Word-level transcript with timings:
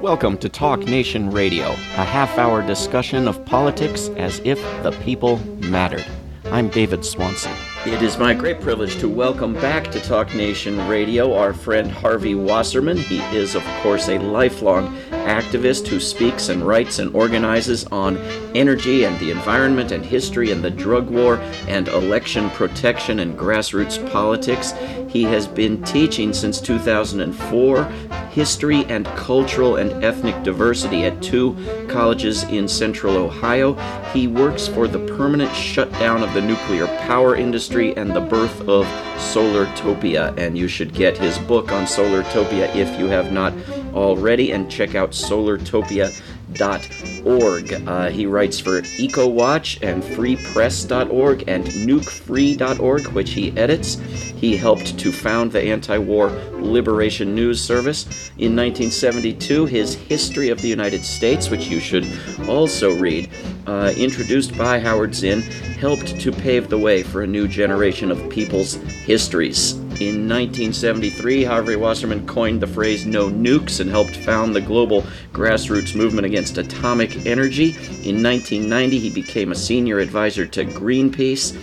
Welcome 0.00 0.38
to 0.38 0.48
Talk 0.48 0.80
Nation 0.80 1.30
Radio, 1.30 1.72
a 1.72 2.04
half 2.04 2.38
hour 2.38 2.66
discussion 2.66 3.28
of 3.28 3.44
politics 3.44 4.08
as 4.16 4.40
if 4.46 4.58
the 4.82 4.92
people 5.04 5.36
mattered. 5.58 6.06
I'm 6.46 6.70
David 6.70 7.04
Swanson. 7.04 7.52
It 7.84 8.00
is 8.00 8.16
my 8.16 8.32
great 8.32 8.62
privilege 8.62 8.96
to 9.00 9.10
welcome 9.10 9.52
back 9.52 9.90
to 9.90 10.00
Talk 10.00 10.34
Nation 10.34 10.88
Radio 10.88 11.34
our 11.34 11.52
friend 11.52 11.92
Harvey 11.92 12.34
Wasserman. 12.34 12.96
He 12.96 13.18
is, 13.36 13.54
of 13.54 13.62
course, 13.82 14.08
a 14.08 14.18
lifelong 14.18 14.96
activist 15.10 15.86
who 15.86 16.00
speaks 16.00 16.48
and 16.48 16.66
writes 16.66 16.98
and 16.98 17.14
organizes 17.14 17.84
on 17.84 18.16
energy 18.54 19.04
and 19.04 19.18
the 19.18 19.30
environment 19.30 19.92
and 19.92 20.04
history 20.04 20.50
and 20.50 20.64
the 20.64 20.70
drug 20.70 21.10
war 21.10 21.36
and 21.68 21.88
election 21.88 22.48
protection 22.50 23.20
and 23.20 23.38
grassroots 23.38 24.10
politics. 24.10 24.72
He 25.08 25.24
has 25.24 25.46
been 25.46 25.82
teaching 25.84 26.32
since 26.32 26.58
2004 26.58 27.92
history 28.30 28.84
and 28.86 29.06
cultural 29.06 29.76
and 29.76 30.04
ethnic 30.04 30.42
diversity 30.42 31.04
at 31.04 31.22
two 31.22 31.56
colleges 31.88 32.44
in 32.44 32.68
central 32.68 33.16
Ohio. 33.16 33.74
He 34.12 34.26
works 34.26 34.66
for 34.66 34.86
the 34.88 35.04
permanent 35.16 35.54
shutdown 35.54 36.22
of 36.22 36.32
the 36.32 36.40
nuclear 36.40 36.86
power 37.06 37.36
industry 37.36 37.96
and 37.96 38.14
the 38.14 38.20
birth 38.20 38.60
of 38.68 38.86
Solartopia. 39.16 40.36
And 40.38 40.56
you 40.56 40.68
should 40.68 40.94
get 40.94 41.18
his 41.18 41.38
book 41.38 41.72
on 41.72 41.84
Solartopia 41.84 42.74
if 42.74 42.98
you 42.98 43.06
have 43.06 43.32
not 43.32 43.52
already, 43.94 44.52
and 44.52 44.70
check 44.70 44.94
out 44.94 45.10
Solartopia 45.10 46.10
freepress.org. 46.52 47.88
Uh, 47.88 48.10
he 48.10 48.26
writes 48.26 48.60
for 48.60 48.80
EcoWatch 48.82 49.78
and 49.82 50.02
freepress.org 50.02 51.44
and 51.48 51.64
nukefree.org, 51.66 53.06
which 53.08 53.30
he 53.30 53.56
edits. 53.56 53.94
He 53.94 54.56
helped 54.56 54.98
to 54.98 55.12
found 55.12 55.52
the 55.52 55.62
anti 55.62 55.98
war 55.98 56.28
Liberation 56.52 57.34
News 57.34 57.62
Service. 57.62 58.04
In 58.38 58.56
1972, 58.56 59.66
his 59.66 59.94
History 59.94 60.48
of 60.50 60.60
the 60.60 60.68
United 60.68 61.04
States, 61.04 61.50
which 61.50 61.68
you 61.68 61.80
should 61.80 62.06
also 62.48 62.96
read, 62.96 63.30
uh, 63.66 63.92
introduced 63.96 64.56
by 64.56 64.78
Howard 64.78 65.14
Zinn, 65.14 65.42
helped 65.42 66.18
to 66.20 66.32
pave 66.32 66.68
the 66.68 66.78
way 66.78 67.02
for 67.02 67.22
a 67.22 67.26
new 67.26 67.46
generation 67.48 68.10
of 68.10 68.28
people's 68.30 68.74
histories. 68.74 69.79
In 70.00 70.26
1973, 70.26 71.44
Harvey 71.44 71.76
Wasserman 71.76 72.26
coined 72.26 72.60
the 72.62 72.66
phrase 72.66 73.04
no 73.04 73.28
nukes 73.28 73.80
and 73.80 73.90
helped 73.90 74.16
found 74.16 74.56
the 74.56 74.60
global 74.62 75.04
grassroots 75.34 75.94
movement 75.94 76.24
against 76.24 76.56
atomic 76.56 77.26
energy. 77.26 77.72
In 78.08 78.22
1990, 78.22 78.98
he 78.98 79.10
became 79.10 79.52
a 79.52 79.54
senior 79.54 79.98
advisor 79.98 80.46
to 80.46 80.64
Greenpeace. 80.64 81.54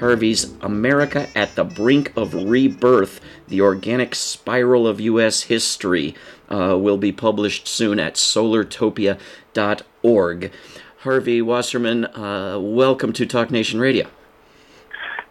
Harvey's 0.00 0.52
America 0.60 1.30
at 1.34 1.54
the 1.54 1.64
Brink 1.64 2.12
of 2.14 2.34
Rebirth, 2.34 3.22
The 3.46 3.62
Organic 3.62 4.14
Spiral 4.14 4.86
of 4.86 5.00
U.S. 5.00 5.44
History, 5.44 6.14
uh, 6.50 6.76
will 6.78 6.98
be 6.98 7.10
published 7.10 7.66
soon 7.66 7.98
at 7.98 8.16
solartopia.org. 8.16 10.52
Harvey 10.98 11.40
Wasserman, 11.40 12.04
uh, 12.04 12.58
welcome 12.60 13.14
to 13.14 13.24
Talk 13.24 13.50
Nation 13.50 13.80
Radio. 13.80 14.08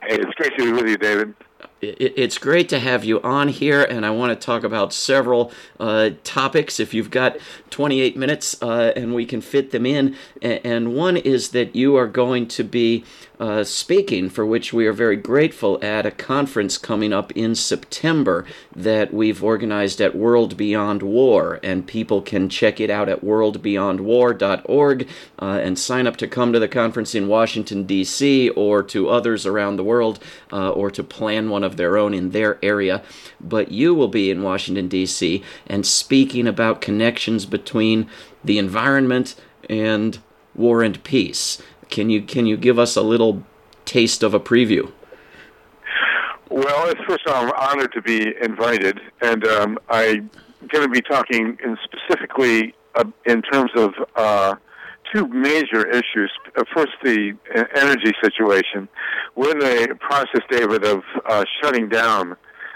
Hey, 0.02 0.16
it's 0.16 0.34
great 0.34 0.58
to 0.58 0.66
be 0.66 0.72
with 0.72 0.88
you, 0.88 0.98
David 0.98 1.36
it's 1.82 2.38
great 2.38 2.70
to 2.70 2.80
have 2.80 3.04
you 3.04 3.22
on 3.22 3.50
here, 3.50 3.84
and 3.84 4.06
I 4.06 4.10
want 4.10 4.40
to 4.40 4.46
talk 4.46 4.64
about 4.64 4.94
several 4.94 5.52
uh, 5.80 6.12
topics. 6.24 6.80
If 6.80 6.94
you've 6.94 7.12
got 7.12 7.38
28 7.70 8.18
minutes 8.18 8.62
uh, 8.62 8.94
and 8.96 9.14
we 9.14 9.26
can 9.26 9.42
fit 9.42 9.72
them 9.72 9.86
in, 9.86 10.16
and 10.42 10.96
one 10.96 11.18
is 11.18 11.50
that 11.50 11.76
you 11.76 11.96
are 11.96 12.08
going 12.08 12.48
to 12.50 12.64
be 12.64 13.04
uh, 13.40 13.64
speaking, 13.64 14.30
for 14.30 14.46
which 14.46 14.74
we 14.74 14.88
are 14.88 14.94
very 14.94 15.16
grateful, 15.16 15.78
at 15.84 16.06
a 16.06 16.12
conference 16.12 16.78
coming 16.78 17.14
up 17.14 17.32
in 17.34 17.54
September 17.54 18.46
that 18.76 19.14
we've 19.14 19.44
organized 19.44 20.02
at 20.02 20.16
World 20.16 20.58
Beyond 20.58 21.04
War. 21.04 21.60
And 21.62 21.86
people 21.86 22.22
can 22.22 22.50
check 22.50 22.80
it 22.80 22.90
out 22.90 23.10
at 23.10 23.24
worldbeyondwar.org 23.24 25.08
uh, 25.40 25.46
and 25.46 25.78
sign 25.78 26.08
up 26.08 26.18
to 26.18 26.28
come 26.28 26.52
to 26.54 26.60
the 26.60 26.68
conference 26.68 27.14
in 27.14 27.28
Washington, 27.28 27.84
D.C., 27.84 28.50
or 28.50 28.82
to 28.84 29.10
others 29.10 29.46
around 29.46 29.76
the 29.76 29.84
world, 29.84 30.20
uh, 30.52 30.72
or 30.72 30.90
to 30.90 31.04
plan 31.04 31.50
one 31.50 31.64
of 31.68 31.78
their 31.78 31.96
own 31.96 32.16
in 32.16 32.32
their 32.32 32.58
area. 32.64 33.04
But 33.40 33.72
you 33.72 33.94
will 33.94 34.08
be 34.08 34.32
in 34.32 34.42
Washington, 34.42 34.88
D.C., 34.88 35.44
and 35.68 35.86
speaking 35.86 36.48
about 36.48 36.82
connections 36.82 37.46
between 37.46 38.10
the 38.44 38.58
environment 38.58 39.36
and 39.70 40.18
war 40.56 40.82
and 40.82 41.04
peace. 41.04 41.62
Can 41.92 42.10
you 42.10 42.24
can 42.24 42.48
you 42.48 42.58
give 42.58 42.80
us 42.80 42.96
a 42.96 43.04
little 43.04 43.44
taste 43.86 44.24
of 44.24 44.34
a 44.34 44.40
preview? 44.40 44.92
Well, 46.50 46.94
first 47.08 47.28
of 47.28 47.34
all, 47.34 47.46
I'm 47.46 47.52
honored 47.56 47.92
to 47.94 48.02
be 48.02 48.34
invited, 48.42 49.00
and 49.22 49.46
um, 49.46 49.78
I'm 49.90 50.30
going 50.70 50.86
to 50.86 50.90
be 50.90 51.02
talking 51.02 51.58
in 51.64 51.78
specifically 51.84 52.74
uh, 52.96 53.04
in 53.26 53.42
terms 53.42 53.72
of 53.76 53.94
uh, 54.16 54.56
two 55.14 55.28
major 55.28 55.88
issues. 55.88 56.32
Uh, 56.58 56.64
first, 56.76 56.92
the 57.04 57.34
energy 57.76 58.14
situation. 58.24 58.88
We're 59.36 59.52
in 59.52 59.60
the 59.60 59.96
process, 60.00 60.42
David, 60.50 60.86
of 60.86 61.02
uh, 61.28 61.44
shutting 61.62 61.90
down 61.90 62.36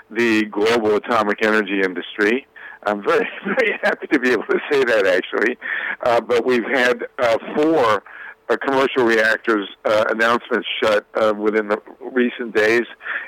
the 0.10 0.46
global 0.46 0.96
atomic 0.96 1.44
energy 1.44 1.82
industry. 1.84 2.46
I'm 2.84 3.04
very, 3.04 3.28
very 3.46 3.80
happy 3.84 4.08
to 4.08 4.20
be 4.20 4.32
able 4.32 4.46
to 4.46 4.60
say 4.72 4.84
that, 4.84 5.06
actually. 5.08 5.58
Uh, 6.04 6.22
but 6.22 6.46
we've 6.46 6.68
had 6.72 7.04
uh, 7.20 7.38
four 7.56 8.04
uh, 8.52 8.58
commercial 8.58 9.04
reactors 9.04 9.70
uh, 9.86 10.06
announcements 10.10 10.68
shut 10.82 11.06
uh, 11.16 11.34
within 11.36 11.70
the 11.70 11.82
recent 12.02 12.54
days, 12.56 12.84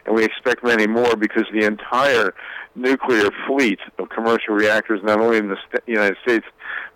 and 0.06 0.16
we 0.16 0.24
expect 0.24 0.64
many 0.64 0.86
more 0.86 1.16
because 1.16 1.46
the 1.54 1.66
entire 1.66 2.34
nuclear 2.76 3.30
fleet 3.48 3.80
of 4.00 4.10
commercial 4.10 4.54
reactors, 4.54 5.00
not 5.04 5.20
only 5.20 5.38
in 5.38 5.48
the 5.48 5.58
st- 5.68 5.84
United 5.88 6.18
States 6.24 6.46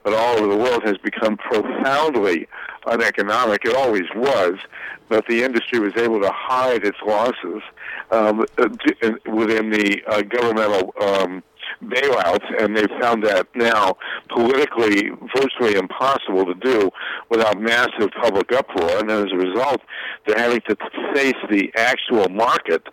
but 0.04 0.14
all 0.14 0.38
over 0.38 0.48
the 0.48 0.58
world, 0.58 0.84
has 0.84 0.98
become 0.98 1.36
profoundly 1.38 2.48
uneconomic. 2.86 3.66
It 3.66 3.76
always 3.76 4.06
was, 4.16 4.56
but 5.10 5.26
the 5.28 5.44
industry 5.44 5.80
was 5.80 5.92
able 5.98 6.22
to 6.22 6.32
hide 6.34 6.86
its 6.86 6.98
losses 7.06 7.62
um, 8.12 8.46
uh, 8.58 8.70
within 9.26 9.70
the 9.70 10.02
uh, 10.08 10.22
governmental. 10.22 10.94
Um, 11.02 11.44
bailouts, 11.84 12.46
and 12.62 12.76
they've 12.76 13.00
found 13.00 13.24
that 13.24 13.48
now 13.56 13.98
politically 14.30 15.10
virtually 15.36 15.76
impossible 15.76 16.46
to 16.46 16.56
do 16.56 16.90
without 17.30 17.60
massive 17.60 18.10
public 18.22 18.52
uproar. 18.52 19.00
And 19.00 19.12
as 19.12 19.32
a 19.32 19.36
result, 19.36 19.82
they're 20.26 20.38
having 20.38 20.62
to 20.70 20.76
face 21.14 21.36
the 21.50 21.72
actual 21.76 22.30
market, 22.30 22.84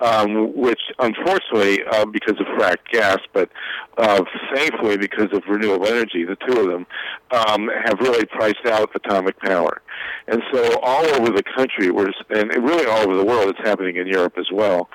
um, 0.00 0.56
which 0.56 0.80
unfortunately, 0.98 1.80
uh, 1.90 2.06
because 2.06 2.38
of 2.40 2.46
fracked 2.58 2.88
gas, 2.92 3.18
but 3.32 3.50
uh, 3.96 4.22
thankfully 4.54 4.96
because 4.96 5.28
of 5.32 5.42
renewable 5.48 5.86
energy, 5.86 6.24
the 6.24 6.36
two 6.46 6.60
of 6.60 6.66
them 6.66 6.86
um, 7.30 7.68
have 7.84 7.98
really 8.00 8.24
priced 8.26 8.64
out 8.66 8.90
atomic 8.94 9.38
power. 9.40 9.82
And 10.28 10.42
so 10.52 10.78
all 10.82 11.04
over 11.16 11.30
the 11.30 11.42
country, 11.42 11.88
and 11.88 12.64
really 12.64 12.86
all 12.86 12.98
over 12.98 13.16
the 13.16 13.24
world, 13.24 13.48
it's 13.48 13.68
happening 13.68 13.96
in 13.96 14.06
Europe 14.06 14.34
as 14.38 14.46
well. 14.52 14.88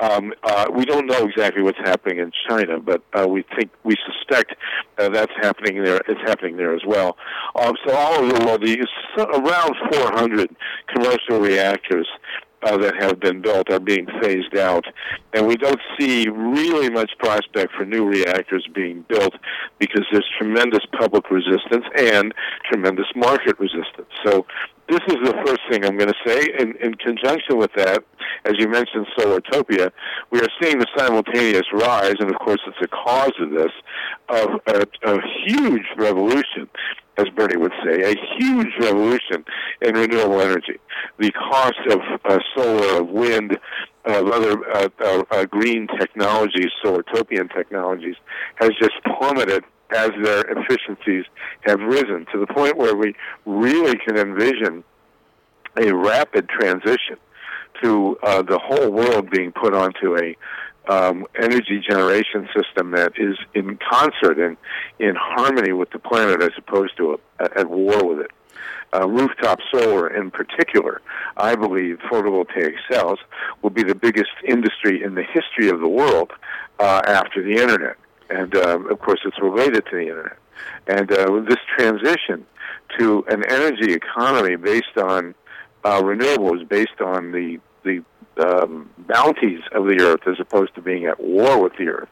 Um, 0.00 0.32
uh, 0.44 0.66
we 0.72 0.84
don't 0.84 1.06
know 1.06 1.26
exactly 1.26 1.62
what's 1.62 1.78
happening 1.78 2.18
in 2.18 2.30
China, 2.48 2.78
but 2.78 3.02
uh, 3.12 3.26
we 3.26 3.44
think 3.56 3.70
we 3.84 3.96
suspect 4.06 4.54
uh, 4.98 5.08
that's 5.08 5.32
happening 5.40 5.82
there. 5.82 6.00
It's 6.08 6.20
happening 6.26 6.56
there 6.56 6.74
as 6.74 6.82
well. 6.86 7.16
Um, 7.56 7.74
so 7.84 7.94
all 7.94 8.14
over 8.14 8.32
the 8.32 8.44
world, 8.44 8.64
around 9.18 9.74
400 9.92 10.54
commercial 10.94 11.40
reactors 11.40 12.06
uh, 12.62 12.76
that 12.78 12.94
have 13.00 13.20
been 13.20 13.40
built 13.40 13.70
are 13.70 13.80
being 13.80 14.06
phased 14.20 14.56
out, 14.56 14.84
and 15.32 15.46
we 15.46 15.56
don't 15.56 15.80
see 15.98 16.28
really 16.28 16.90
much 16.90 17.10
prospect 17.18 17.72
for 17.74 17.84
new 17.84 18.04
reactors 18.06 18.66
being 18.74 19.04
built 19.08 19.34
because 19.78 20.04
there's 20.10 20.28
tremendous 20.38 20.84
public 20.98 21.30
resistance 21.30 21.84
and 21.96 22.34
tremendous 22.70 23.06
market 23.14 23.58
resistance. 23.58 24.08
So 24.24 24.46
this 24.88 25.00
is 25.08 25.16
the 25.22 25.34
first 25.44 25.60
thing 25.70 25.84
I'm 25.84 25.98
going 25.98 26.08
to 26.08 26.26
say. 26.26 26.48
In, 26.58 26.74
in 26.76 26.94
conjunction 26.94 27.58
with 27.58 27.70
that, 27.76 28.02
as 28.44 28.54
you 28.58 28.68
mentioned, 28.68 29.06
Solartopia, 29.18 29.92
we 30.30 30.40
are 30.40 30.48
seeing 30.60 30.78
the 30.78 30.86
simultaneous 30.96 31.66
rise, 31.72 32.14
and 32.18 32.30
of 32.30 32.38
course, 32.38 32.60
it's 32.66 32.78
a 32.82 32.88
cause 32.88 33.32
of 33.38 33.50
this, 33.50 33.72
of 34.30 34.48
a, 34.66 34.86
a 35.04 35.18
huge 35.44 35.84
revolution, 35.96 36.68
as 37.18 37.28
Bernie 37.30 37.56
would 37.56 37.72
say, 37.84 38.00
a 38.02 38.14
huge 38.38 38.72
revolution 38.80 39.44
in 39.82 39.94
renewable 39.94 40.40
energy. 40.40 40.78
The 41.18 41.32
cost 41.32 41.80
of 41.90 42.00
uh, 42.24 42.38
solar, 42.56 43.00
of 43.00 43.08
wind, 43.08 43.58
of 44.04 44.28
other 44.28 44.56
uh, 44.72 44.88
uh, 45.30 45.44
green 45.46 45.88
technologies, 45.98 46.68
solartopian 46.82 47.52
technologies, 47.52 48.14
has 48.56 48.70
just 48.80 48.94
plummeted 49.04 49.64
as 49.90 50.10
their 50.22 50.42
efficiencies 50.42 51.24
have 51.62 51.80
risen 51.80 52.26
to 52.32 52.38
the 52.38 52.46
point 52.46 52.76
where 52.76 52.94
we 52.94 53.14
really 53.46 53.96
can 54.06 54.16
envision 54.16 54.84
a 55.80 55.92
rapid 55.94 56.48
transition 56.48 57.16
to 57.82 58.16
uh, 58.22 58.42
the 58.42 58.58
whole 58.58 58.90
world 58.90 59.30
being 59.30 59.52
put 59.52 59.74
onto 59.74 60.16
a 60.16 60.36
um, 60.88 61.26
energy 61.36 61.80
generation 61.86 62.48
system 62.56 62.92
that 62.92 63.12
is 63.16 63.36
in 63.54 63.78
concert 63.90 64.38
and 64.38 64.56
in 64.98 65.14
harmony 65.16 65.72
with 65.72 65.90
the 65.90 65.98
planet 65.98 66.42
as 66.42 66.50
opposed 66.56 66.96
to 66.96 67.20
a, 67.38 67.58
at 67.58 67.68
war 67.68 68.04
with 68.04 68.20
it. 68.20 68.30
Uh, 68.94 69.06
rooftop 69.06 69.58
solar 69.70 70.08
in 70.08 70.30
particular, 70.30 71.02
I 71.36 71.54
believe 71.54 71.98
photovoltaic 72.10 72.76
cells 72.90 73.18
will 73.60 73.68
be 73.70 73.82
the 73.82 73.94
biggest 73.94 74.30
industry 74.46 75.02
in 75.02 75.14
the 75.14 75.22
history 75.22 75.68
of 75.68 75.80
the 75.80 75.88
world 75.88 76.32
uh, 76.78 77.02
after 77.06 77.42
the 77.42 77.60
internet 77.60 77.96
and 78.30 78.54
uh, 78.54 78.78
of 78.90 78.98
course 79.00 79.20
it's 79.24 79.40
related 79.40 79.84
to 79.86 79.96
the 79.96 80.02
internet. 80.02 80.36
And 80.86 81.10
uh, 81.12 81.40
this 81.48 81.58
transition 81.76 82.46
to 82.98 83.24
an 83.28 83.44
energy 83.48 83.92
economy 83.92 84.56
based 84.56 84.96
on 84.96 85.34
uh, 85.84 86.02
renewables, 86.02 86.68
based 86.68 87.00
on 87.00 87.32
the 87.32 87.58
the 87.84 88.02
um, 88.38 88.90
bounties 88.98 89.60
of 89.72 89.86
the 89.86 90.00
earth, 90.00 90.26
as 90.26 90.38
opposed 90.40 90.74
to 90.74 90.82
being 90.82 91.06
at 91.06 91.20
war 91.20 91.62
with 91.62 91.76
the 91.78 91.88
earth, 91.88 92.08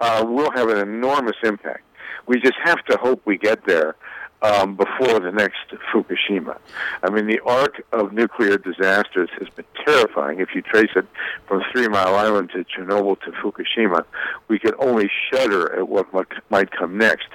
uh, 0.00 0.24
will 0.26 0.50
have 0.52 0.68
an 0.68 0.78
enormous 0.78 1.36
impact. 1.42 1.84
We 2.26 2.40
just 2.40 2.58
have 2.62 2.84
to 2.86 2.96
hope 2.96 3.22
we 3.24 3.38
get 3.38 3.64
there 3.66 3.96
um, 4.42 4.76
before 4.76 5.18
the 5.18 5.32
next 5.32 5.58
Fukushima. 5.92 6.58
I 7.02 7.10
mean, 7.10 7.26
the 7.26 7.40
arc 7.40 7.82
of 7.92 8.12
nuclear 8.12 8.58
disasters 8.58 9.30
has 9.38 9.48
been 9.50 9.64
terrifying. 9.84 10.40
If 10.40 10.50
you 10.54 10.62
trace 10.62 10.90
it 10.94 11.06
from 11.46 11.62
Three 11.72 11.88
Mile 11.88 12.14
Island 12.14 12.50
to 12.54 12.64
Chernobyl 12.64 13.20
to 13.22 13.32
Fukushima, 13.32 14.04
we 14.48 14.58
can 14.58 14.72
only 14.78 15.10
shudder 15.30 15.74
at 15.76 15.88
what 15.88 16.06
might 16.50 16.70
come 16.70 16.98
next. 16.98 17.28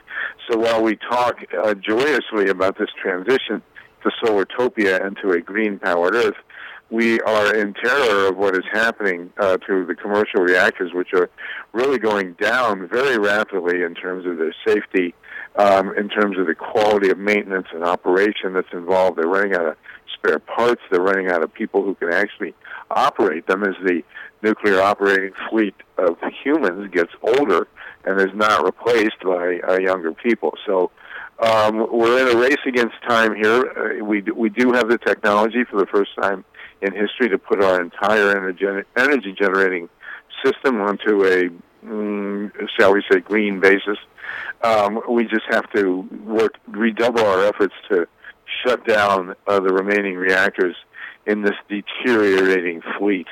So 0.49 0.57
while 0.57 0.81
we 0.81 0.95
talk 0.95 1.43
uh, 1.57 1.73
joyously 1.73 2.47
about 2.49 2.77
this 2.77 2.89
transition 3.01 3.61
to 4.03 4.11
solartopia 4.23 5.05
and 5.05 5.17
to 5.17 5.31
a 5.31 5.41
green-powered 5.41 6.15
Earth, 6.15 6.35
we 6.89 7.19
are 7.21 7.55
in 7.55 7.73
terror 7.73 8.27
of 8.27 8.37
what 8.37 8.55
is 8.55 8.63
happening 8.71 9.31
uh, 9.37 9.57
to 9.57 9.85
the 9.85 9.95
commercial 9.95 10.41
reactors, 10.41 10.93
which 10.93 11.13
are 11.13 11.29
really 11.71 11.97
going 11.97 12.33
down 12.33 12.87
very 12.87 13.17
rapidly 13.17 13.81
in 13.81 13.95
terms 13.95 14.25
of 14.25 14.37
their 14.37 14.55
safety 14.65 15.15
um, 15.55 15.95
in 15.97 16.09
terms 16.09 16.37
of 16.37 16.47
the 16.47 16.55
quality 16.55 17.09
of 17.09 17.17
maintenance 17.17 17.67
and 17.73 17.83
operation 17.83 18.53
that's 18.53 18.71
involved. 18.73 19.17
They're 19.17 19.27
running 19.27 19.55
out 19.55 19.67
of 19.67 19.77
spare 20.13 20.39
parts. 20.39 20.81
They're 20.91 21.01
running 21.01 21.29
out 21.29 21.43
of 21.43 21.53
people 21.53 21.83
who 21.83 21.95
can 21.95 22.11
actually 22.11 22.53
operate 22.89 23.47
them 23.47 23.63
as 23.63 23.75
the 23.83 24.03
nuclear 24.41 24.81
operating 24.81 25.33
fleet 25.49 25.75
of 25.97 26.17
humans 26.43 26.91
gets 26.91 27.11
older 27.21 27.67
and 28.05 28.19
is 28.19 28.35
not 28.35 28.65
replaced 28.65 29.19
by 29.23 29.59
uh, 29.67 29.79
younger 29.79 30.13
people. 30.13 30.53
So 30.65 30.91
um, 31.39 31.87
we're 31.91 32.27
in 32.27 32.35
a 32.35 32.39
race 32.39 32.57
against 32.65 32.95
time 33.07 33.35
here. 33.35 33.99
Uh, 34.01 34.03
we 34.03 34.21
we 34.21 34.49
do 34.49 34.71
have 34.73 34.89
the 34.89 34.97
technology 34.97 35.63
for 35.69 35.79
the 35.79 35.87
first 35.87 36.11
time 36.21 36.43
in 36.83 36.93
history 36.93 37.29
to 37.29 37.37
put 37.37 37.63
our 37.63 37.81
entire 37.81 38.35
energy 38.35 38.65
energy 38.95 39.33
generating 39.37 39.89
system 40.45 40.81
onto 40.81 41.25
a 41.25 41.49
mm, 41.85 42.51
shall 42.77 42.93
we 42.93 43.03
say 43.09 43.19
green 43.19 43.59
basis 43.59 43.97
um, 44.63 45.01
we 45.09 45.25
just 45.25 45.45
have 45.49 45.69
to 45.73 46.01
work, 46.25 46.55
redouble 46.67 47.25
our 47.25 47.45
efforts 47.45 47.73
to 47.89 48.07
shut 48.63 48.85
down 48.87 49.35
uh, 49.47 49.59
the 49.59 49.73
remaining 49.73 50.15
reactors 50.15 50.75
in 51.25 51.41
this 51.41 51.55
deteriorating 51.67 52.81
fleet. 52.97 53.27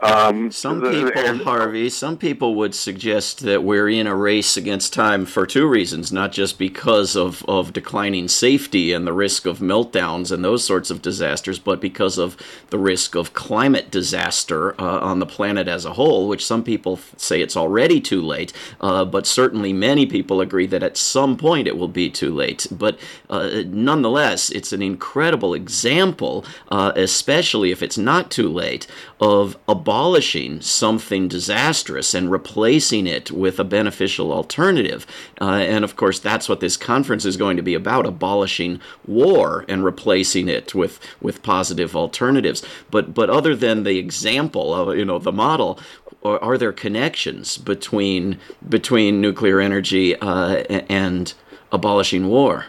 Um, 0.00 0.52
some 0.52 0.80
people, 0.80 1.10
and, 1.16 1.40
Harvey, 1.40 1.90
some 1.90 2.16
people 2.16 2.54
would 2.54 2.72
suggest 2.72 3.40
that 3.40 3.64
we're 3.64 3.88
in 3.88 4.06
a 4.06 4.14
race 4.14 4.56
against 4.56 4.92
time 4.92 5.26
for 5.26 5.44
two 5.44 5.66
reasons, 5.66 6.12
not 6.12 6.30
just 6.30 6.56
because 6.56 7.16
of, 7.16 7.44
of 7.48 7.72
declining 7.72 8.28
safety 8.28 8.92
and 8.92 9.08
the 9.08 9.12
risk 9.12 9.44
of 9.44 9.58
meltdowns 9.58 10.30
and 10.30 10.44
those 10.44 10.62
sorts 10.62 10.90
of 10.92 11.02
disasters, 11.02 11.58
but 11.58 11.80
because 11.80 12.16
of 12.16 12.36
the 12.70 12.78
risk 12.78 13.16
of 13.16 13.34
climate 13.34 13.90
disaster 13.90 14.80
uh, 14.80 15.00
on 15.00 15.18
the 15.18 15.26
planet 15.26 15.66
as 15.66 15.84
a 15.84 15.94
whole, 15.94 16.28
which 16.28 16.46
some 16.46 16.62
people 16.62 17.00
say 17.16 17.42
it's 17.42 17.56
already 17.56 18.00
too 18.00 18.22
late, 18.22 18.52
uh, 18.80 19.04
but 19.04 19.26
certainly 19.26 19.72
many 19.72 20.06
people 20.06 20.40
agree 20.40 20.66
that 20.66 20.84
at 20.84 20.96
some 20.96 21.36
point 21.36 21.66
it 21.66 21.76
will 21.76 21.88
be 21.88 22.08
too 22.08 22.32
late. 22.32 22.68
But 22.70 23.00
uh, 23.28 23.62
nonetheless, 23.66 24.50
it's 24.50 24.72
an 24.72 24.80
incredible 24.80 25.54
example, 25.54 26.44
uh, 26.68 26.92
especially 26.94 27.72
if 27.72 27.82
it's 27.82 27.98
not 27.98 28.30
too 28.30 28.48
late, 28.48 28.86
of 29.20 29.58
a 29.66 29.87
abolishing 29.88 30.60
something 30.60 31.28
disastrous 31.28 32.12
and 32.12 32.30
replacing 32.30 33.06
it 33.06 33.30
with 33.30 33.58
a 33.58 33.64
beneficial 33.64 34.30
alternative. 34.30 35.06
Uh, 35.40 35.52
and 35.52 35.82
of 35.82 35.96
course, 35.96 36.20
that's 36.20 36.46
what 36.46 36.60
this 36.60 36.76
conference 36.76 37.24
is 37.24 37.38
going 37.38 37.56
to 37.56 37.62
be 37.62 37.72
about 37.72 38.04
abolishing 38.04 38.78
war 39.06 39.64
and 39.66 39.82
replacing 39.82 40.46
it 40.46 40.74
with, 40.74 41.00
with 41.22 41.42
positive 41.42 41.96
alternatives. 41.96 42.62
But, 42.90 43.14
but 43.14 43.30
other 43.30 43.56
than 43.56 43.84
the 43.84 43.96
example 43.96 44.74
of, 44.74 44.94
you 44.94 45.06
know, 45.06 45.18
the 45.18 45.32
model, 45.32 45.80
are, 46.22 46.38
are 46.40 46.58
there 46.58 46.72
connections 46.74 47.56
between, 47.56 48.38
between 48.68 49.22
nuclear 49.22 49.58
energy 49.58 50.14
uh, 50.16 50.64
and 50.90 51.32
abolishing 51.72 52.28
war? 52.28 52.66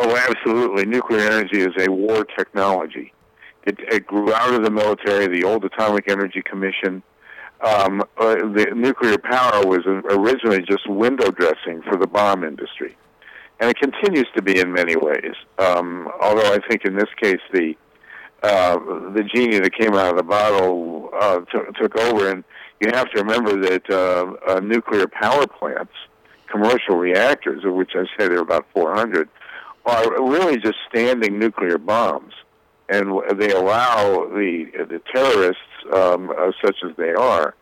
Oh, 0.00 0.16
absolutely. 0.16 0.84
Nuclear 0.84 1.30
energy 1.30 1.60
is 1.60 1.74
a 1.78 1.88
war 1.88 2.24
technology. 2.24 3.12
It, 3.66 3.80
it 3.80 4.06
grew 4.06 4.32
out 4.32 4.54
of 4.54 4.62
the 4.62 4.70
military, 4.70 5.26
the 5.26 5.44
old 5.44 5.64
Atomic 5.64 6.08
Energy 6.08 6.40
Commission. 6.40 7.02
Um, 7.66 8.02
uh, 8.16 8.34
the 8.36 8.72
nuclear 8.76 9.18
power 9.18 9.66
was 9.66 9.80
originally 9.86 10.62
just 10.62 10.88
window 10.88 11.30
dressing 11.32 11.82
for 11.82 11.96
the 11.96 12.06
bomb 12.06 12.44
industry, 12.44 12.96
and 13.58 13.68
it 13.68 13.76
continues 13.76 14.28
to 14.36 14.42
be 14.42 14.60
in 14.60 14.72
many 14.72 14.94
ways. 14.94 15.34
Um, 15.58 16.08
although 16.20 16.52
I 16.52 16.58
think 16.68 16.84
in 16.84 16.96
this 16.96 17.08
case 17.20 17.40
the 17.52 17.74
uh, 18.42 18.78
the 19.14 19.24
genie 19.34 19.58
that 19.58 19.72
came 19.74 19.94
out 19.94 20.10
of 20.10 20.16
the 20.16 20.22
bottle 20.22 21.10
uh, 21.18 21.40
t- 21.40 21.58
took 21.80 21.96
over, 21.96 22.30
and 22.30 22.44
you 22.80 22.90
have 22.92 23.10
to 23.12 23.22
remember 23.22 23.58
that 23.62 23.90
uh, 23.90 24.52
uh, 24.52 24.60
nuclear 24.60 25.08
power 25.08 25.46
plants, 25.46 25.94
commercial 26.46 26.96
reactors, 26.96 27.64
of 27.64 27.72
which 27.74 27.92
I 27.96 28.04
say 28.16 28.28
there 28.28 28.38
are 28.38 28.42
about 28.42 28.66
400, 28.74 29.28
are 29.86 30.22
really 30.22 30.58
just 30.58 30.76
standing 30.88 31.38
nuclear 31.38 31.78
bombs 31.78 32.34
and 32.88 33.20
they 33.38 33.50
allow 33.50 34.26
the 34.28 34.66
the 34.88 35.00
terrorists, 35.12 35.62
um, 35.92 36.30
uh, 36.30 36.52
such 36.64 36.76
as 36.88 36.96
they 36.96 37.12
are, 37.12 37.54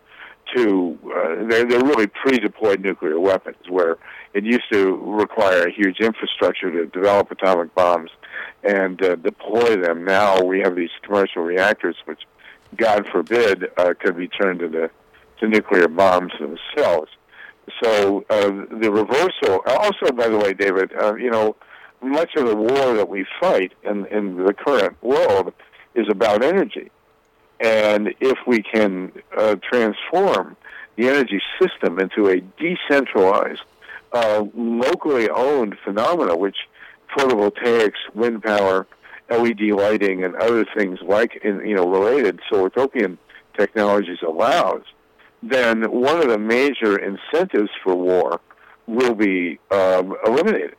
to 0.54 0.98
uh, 1.04 1.48
they're 1.48 1.64
they're 1.64 1.84
really 1.84 2.06
pre-deployed 2.06 2.80
nuclear 2.80 3.18
weapons. 3.18 3.56
Where 3.68 3.96
it 4.34 4.44
used 4.44 4.64
to 4.72 4.96
require 4.96 5.62
a 5.62 5.72
huge 5.72 6.00
infrastructure 6.00 6.70
to 6.70 6.86
develop 6.86 7.30
atomic 7.30 7.74
bombs 7.74 8.10
and 8.62 9.02
uh, 9.02 9.16
deploy 9.16 9.76
them. 9.76 10.04
Now 10.04 10.42
we 10.42 10.60
have 10.60 10.74
these 10.74 10.90
commercial 11.02 11.42
reactors, 11.42 11.96
which, 12.04 12.20
God 12.76 13.06
forbid, 13.12 13.66
uh, 13.76 13.94
could 13.98 14.16
be 14.16 14.28
turned 14.28 14.62
into 14.62 14.90
to 15.40 15.48
nuclear 15.48 15.88
bombs 15.88 16.32
themselves. 16.38 17.10
So 17.82 18.24
uh, 18.28 18.50
the 18.78 18.90
reversal. 18.90 19.62
Also, 19.66 20.12
by 20.12 20.28
the 20.28 20.38
way, 20.38 20.52
David, 20.52 20.92
uh, 21.00 21.14
you 21.14 21.30
know 21.30 21.56
much 22.04 22.34
of 22.36 22.46
the 22.46 22.56
war 22.56 22.94
that 22.94 23.08
we 23.08 23.26
fight 23.40 23.72
in, 23.82 24.06
in 24.06 24.36
the 24.44 24.52
current 24.52 25.02
world 25.02 25.52
is 25.94 26.06
about 26.08 26.42
energy. 26.42 26.90
And 27.60 28.14
if 28.20 28.38
we 28.46 28.62
can 28.62 29.12
uh, 29.36 29.56
transform 29.56 30.56
the 30.96 31.08
energy 31.08 31.40
system 31.60 31.98
into 31.98 32.28
a 32.28 32.40
decentralized, 32.40 33.62
uh, 34.12 34.44
locally 34.54 35.28
owned 35.28 35.76
phenomena, 35.84 36.36
which 36.36 36.56
photovoltaics, 37.16 37.94
wind 38.14 38.42
power, 38.42 38.86
LED 39.30 39.60
lighting, 39.72 40.24
and 40.24 40.34
other 40.36 40.64
things 40.76 40.98
like 41.02 41.40
in, 41.42 41.66
you 41.66 41.74
know 41.74 41.88
related 41.88 42.40
solartopian 42.50 43.16
technologies 43.56 44.18
allows, 44.26 44.82
then 45.42 45.90
one 45.90 46.20
of 46.20 46.28
the 46.28 46.38
major 46.38 46.98
incentives 46.98 47.70
for 47.82 47.94
war 47.94 48.40
will 48.86 49.14
be 49.14 49.58
um, 49.70 50.14
eliminated. 50.26 50.76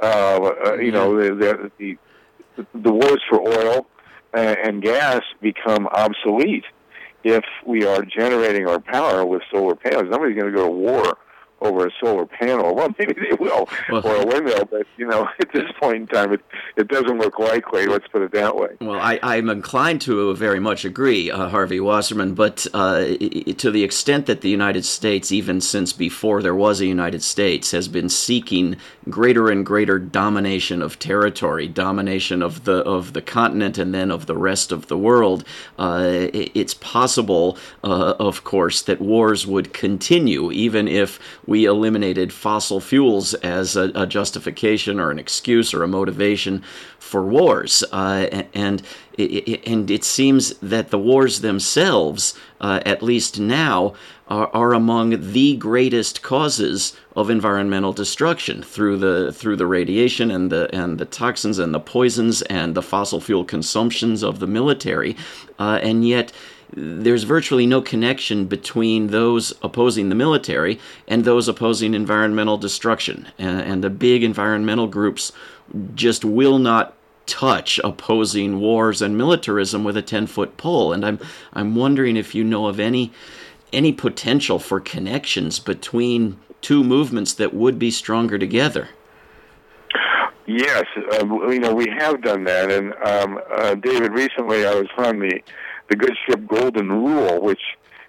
Uh, 0.00 0.52
uh, 0.66 0.74
you 0.76 0.90
know, 0.90 1.14
the, 1.16 1.70
the, 1.78 1.96
the 2.74 2.92
wars 2.92 3.22
for 3.28 3.40
oil 3.40 3.86
and 4.32 4.82
gas 4.82 5.22
become 5.40 5.86
obsolete 5.88 6.64
if 7.24 7.44
we 7.66 7.84
are 7.84 8.02
generating 8.02 8.66
our 8.66 8.80
power 8.80 9.24
with 9.26 9.42
solar 9.50 9.74
panels. 9.74 10.04
Nobody's 10.10 10.38
going 10.38 10.52
to 10.52 10.56
go 10.56 10.66
to 10.66 10.70
war 10.70 11.18
over 11.60 11.86
a 11.86 11.90
solar 12.00 12.26
panel. 12.26 12.74
Well, 12.80 12.94
maybe 12.98 13.12
they 13.12 13.36
will, 13.38 13.68
well, 13.90 14.06
or 14.06 14.22
a 14.22 14.26
windmill, 14.26 14.64
but 14.64 14.86
you 14.96 15.06
know, 15.06 15.28
at 15.38 15.52
this 15.52 15.70
point 15.78 15.96
in 15.96 16.06
time, 16.06 16.32
it 16.32 16.40
it 16.76 16.88
doesn't 16.88 17.18
look 17.18 17.38
likely. 17.38 17.86
Let's 17.86 18.08
put 18.08 18.22
it 18.22 18.32
that 18.32 18.56
way. 18.56 18.68
Well, 18.80 18.98
I, 18.98 19.18
I'm 19.22 19.50
inclined 19.50 20.00
to 20.02 20.34
very 20.34 20.60
much 20.60 20.86
agree, 20.86 21.30
uh, 21.30 21.50
Harvey 21.50 21.78
Wasserman, 21.78 22.34
but 22.34 22.66
uh, 22.72 23.04
to 23.04 23.70
the 23.70 23.84
extent 23.84 24.26
that 24.26 24.40
the 24.40 24.48
United 24.48 24.86
States, 24.86 25.30
even 25.30 25.60
since 25.60 25.92
before 25.92 26.40
there 26.42 26.54
was 26.54 26.80
a 26.80 26.86
United 26.86 27.22
States, 27.22 27.72
has 27.72 27.86
been 27.86 28.08
seeking 28.08 28.76
greater 29.10 29.50
and 29.50 29.64
greater 29.66 29.98
domination 29.98 30.82
of 30.82 30.98
territory, 30.98 31.68
domination 31.68 32.42
of 32.42 32.64
the 32.64 32.78
of 32.84 33.12
the 33.12 33.22
continent, 33.22 33.78
and 33.78 33.92
then 33.94 34.10
of 34.10 34.26
the 34.26 34.36
rest 34.36 34.72
of 34.72 34.86
the 34.86 34.98
world, 34.98 35.44
uh, 35.78 36.28
it's 36.32 36.74
possible, 36.74 37.58
uh, 37.84 38.14
of 38.18 38.44
course, 38.44 38.82
that 38.82 39.00
wars 39.00 39.46
would 39.46 39.72
continue, 39.72 40.50
even 40.52 40.88
if 40.88 41.18
we 41.46 41.64
eliminated 41.64 42.32
fossil 42.32 42.80
fuels 42.80 43.34
as 43.34 43.76
a, 43.76 43.90
a 43.94 44.06
justification 44.06 45.00
or 45.00 45.10
an 45.10 45.18
excuse 45.18 45.74
or 45.74 45.82
a 45.82 45.88
motivation 45.88 46.62
for 46.98 47.24
wars. 47.24 47.82
Uh, 47.92 48.44
and 48.54 48.82
and 49.18 49.90
it 49.90 50.04
seems 50.04 50.54
that 50.60 50.88
the 50.88 50.98
wars 50.98 51.40
themselves, 51.40 52.34
uh, 52.60 52.80
at 52.86 53.02
least 53.02 53.38
now, 53.38 53.94
are, 54.30 54.48
are, 54.54 54.72
among 54.72 55.32
the 55.32 55.56
greatest 55.56 56.22
causes 56.22 56.96
of 57.16 57.28
environmental 57.28 57.92
destruction 57.92 58.62
through 58.62 58.96
the 58.96 59.32
through 59.32 59.56
the 59.56 59.66
radiation 59.66 60.30
and 60.30 60.50
the 60.50 60.72
and 60.74 60.98
the 60.98 61.04
toxins 61.04 61.58
and 61.58 61.74
the 61.74 61.80
poisons 61.80 62.40
and 62.42 62.74
the 62.74 62.82
fossil 62.82 63.20
fuel 63.20 63.44
consumptions 63.44 64.22
of 64.22 64.38
the 64.38 64.46
military, 64.46 65.16
uh, 65.58 65.80
and 65.82 66.06
yet 66.06 66.32
there's 66.72 67.24
virtually 67.24 67.66
no 67.66 67.82
connection 67.82 68.46
between 68.46 69.08
those 69.08 69.52
opposing 69.62 70.08
the 70.08 70.14
military 70.14 70.78
and 71.08 71.24
those 71.24 71.48
opposing 71.48 71.94
environmental 71.94 72.56
destruction. 72.56 73.26
And, 73.38 73.60
and 73.60 73.84
the 73.84 73.90
big 73.90 74.22
environmental 74.22 74.86
groups 74.86 75.32
just 75.94 76.24
will 76.24 76.58
not 76.58 76.94
touch 77.26 77.80
opposing 77.84 78.60
wars 78.60 79.02
and 79.02 79.16
militarism 79.16 79.84
with 79.84 79.96
a 79.96 80.02
10 80.02 80.26
foot 80.26 80.56
pole. 80.56 80.92
And 80.92 81.04
I'm, 81.04 81.18
I'm 81.52 81.74
wondering 81.74 82.16
if 82.16 82.34
you 82.34 82.44
know 82.44 82.66
of 82.66 82.80
any, 82.80 83.12
any 83.72 83.92
potential 83.92 84.58
for 84.58 84.80
connections 84.80 85.58
between 85.58 86.38
two 86.60 86.84
movements 86.84 87.32
that 87.34 87.54
would 87.54 87.78
be 87.78 87.90
stronger 87.90 88.38
together. 88.38 88.88
Yes, 90.46 90.84
uh, 91.12 91.24
you 91.48 91.60
know 91.60 91.72
we 91.72 91.86
have 91.96 92.22
done 92.22 92.44
that, 92.44 92.72
and 92.72 92.92
um, 93.04 93.38
uh, 93.52 93.74
David. 93.76 94.12
Recently, 94.12 94.66
I 94.66 94.74
was 94.74 94.88
on 94.98 95.20
the 95.20 95.40
the 95.88 95.96
good 95.96 96.16
ship 96.26 96.46
Golden 96.46 96.88
Rule, 96.90 97.40
which, 97.40 97.60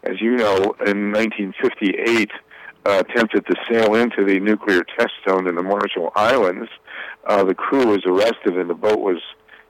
as 0.03 0.20
you 0.20 0.38
know, 0.38 0.56
in 0.86 1.12
1958 1.12 2.32
uh, 2.86 3.03
attempted 3.08 3.46
to 3.46 3.56
sail 3.70 3.96
into 3.96 4.25
the 4.25 4.39
nuclear 4.39 4.84
test 4.98 5.13
zone 5.27 5.48
in 5.48 5.56
the 5.56 5.63
Marshall 5.63 6.12
Islands. 6.15 6.70
Uh, 7.27 7.44
the 7.44 7.53
crew 7.53 7.86
was 7.88 8.03
arrested 8.06 8.58
and 8.58 8.70
the 8.70 8.75
boat 8.75 9.00
was 9.00 9.22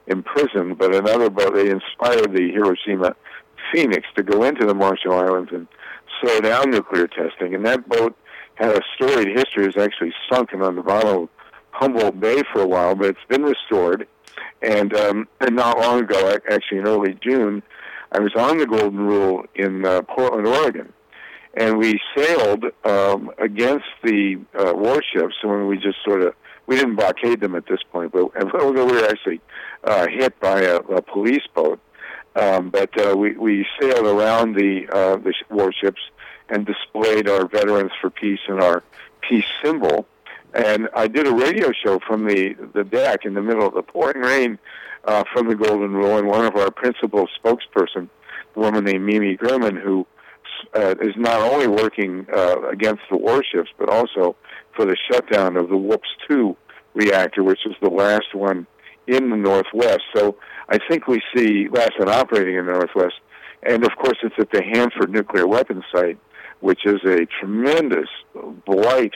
imprisoned, 0.08 0.78
but 0.78 0.96
another 0.96 1.30
boat, 1.30 1.54
they 1.54 1.70
inspired 1.70 2.34
the 2.34 2.52
Hiroshima 2.52 3.16
Phoenix 3.72 4.08
to 4.16 4.24
go 4.24 4.44
into 4.44 4.66
the 4.66 4.74
Marshall 4.74 5.14
Islands 5.14 5.52
and 5.52 5.68
slow 6.22 6.40
down 6.40 6.72
nuclear 6.72 7.08
testing. 7.08 7.56
And 7.56 7.66
that 7.66 7.88
boat 7.88 8.16
had 8.56 8.76
a 8.76 8.82
storied 8.96 9.30
history. 9.30 9.64
It 9.64 9.76
was 9.76 9.84
actually 9.84 10.14
sunken 10.32 10.62
on 10.62 10.76
the 10.76 10.84
bottom 10.84 11.24
of 11.24 11.30
Humboldt 11.72 12.20
Bay 12.20 12.44
for 12.52 12.62
a 12.62 12.68
while, 12.68 12.96
but 12.96 13.08
it's 13.08 13.20
been 13.30 13.44
restored. 13.44 14.08
And, 14.62 14.94
um, 14.96 15.28
and 15.40 15.56
not 15.56 15.80
long 15.80 16.02
ago, 16.02 16.38
actually 16.50 16.80
in 16.80 16.88
early 16.88 17.18
June, 17.22 17.64
I 18.12 18.20
was 18.20 18.34
on 18.36 18.58
the 18.58 18.68
Golden 18.68 19.00
Rule 19.00 19.46
in 19.56 19.86
uh, 19.86 20.02
Portland, 20.04 20.48
Oregon 20.48 20.94
and 21.54 21.78
we 21.78 22.00
sailed 22.16 22.66
um, 22.86 23.32
against 23.38 23.86
the 24.04 24.40
uh, 24.58 24.74
warships. 24.74 25.36
When 25.44 25.68
we 25.68 25.78
just 25.78 25.98
sort 26.04 26.22
of 26.22 26.34
we 26.68 26.76
didn't 26.76 26.96
blockade 26.96 27.42
them 27.42 27.56
at 27.56 27.66
this 27.68 27.82
point, 27.92 28.12
but 28.12 28.34
we 28.64 28.72
were 28.72 29.06
actually 29.06 29.42
uh, 29.84 30.08
hit 30.08 30.40
by 30.40 30.62
a, 30.62 30.78
a 30.78 31.02
police 31.02 31.46
boat. 31.54 31.80
Um, 32.36 32.70
but 32.70 32.90
uh, 32.98 33.16
we 33.18 33.34
we 33.34 33.66
sailed 33.80 34.06
around 34.06 34.56
the 34.56 34.88
uh, 34.92 35.18
the 35.18 35.34
warships 35.50 36.02
and 36.50 36.66
displayed 36.66 37.28
our 37.28 37.48
Veterans 37.48 37.92
for 38.00 38.10
Peace 38.10 38.40
and 38.48 38.62
our 38.62 38.84
peace 39.22 39.46
symbol. 39.64 40.06
And 40.54 40.90
I 40.94 41.08
did 41.08 41.28
a 41.28 41.32
radio 41.34 41.72
show 41.72 42.00
from 42.00 42.26
the 42.26 42.56
the 42.74 42.84
deck 42.84 43.26
in 43.26 43.34
the 43.34 43.42
middle 43.42 43.68
of 43.68 43.74
the 43.74 43.82
pouring 43.82 44.22
rain 44.22 44.60
uh, 45.06 45.24
from 45.34 45.48
the 45.48 45.56
Golden 45.56 45.92
Rule, 45.92 46.18
and 46.18 46.28
one 46.28 46.46
of 46.46 46.56
our 46.56 46.72
principal 46.72 47.28
spokesperson, 47.44 48.10
a 48.56 48.60
woman 48.60 48.86
named 48.86 49.06
Mimi 49.06 49.38
German, 49.38 49.76
who 49.76 50.06
uh, 50.76 50.96
is 51.02 51.16
not 51.18 51.42
only 51.42 51.68
working 51.68 52.28
uh, 52.34 52.62
against 52.70 53.02
the 53.10 53.18
warships, 53.18 53.70
but 53.78 53.90
also 53.90 54.36
for 54.76 54.86
the 54.86 54.96
shutdown 55.10 55.58
of 55.58 55.70
the 55.70 55.78
WHOOPS 55.78 56.10
2 56.30 56.56
reactor, 56.94 57.44
which 57.44 57.66
is 57.66 57.76
the 57.82 57.90
last 57.90 58.34
one 58.34 58.68
in 59.08 59.30
the 59.30 59.38
Northwest. 59.38 60.02
So 60.16 60.38
I 60.72 60.80
think 60.88 61.08
we 61.08 61.22
see 61.36 61.68
last 61.68 62.00
operating 62.00 62.56
in 62.56 62.66
the 62.66 62.72
Northwest. 62.72 63.16
And 63.64 63.84
of 63.84 63.92
course, 63.98 64.18
it's 64.24 64.36
at 64.40 64.52
the 64.52 64.64
Hanford 64.64 65.12
nuclear 65.12 65.46
weapons 65.46 65.84
site, 65.94 66.18
which 66.62 66.86
is 66.86 67.04
a 67.04 67.26
tremendous 67.26 68.08
blight, 68.66 69.14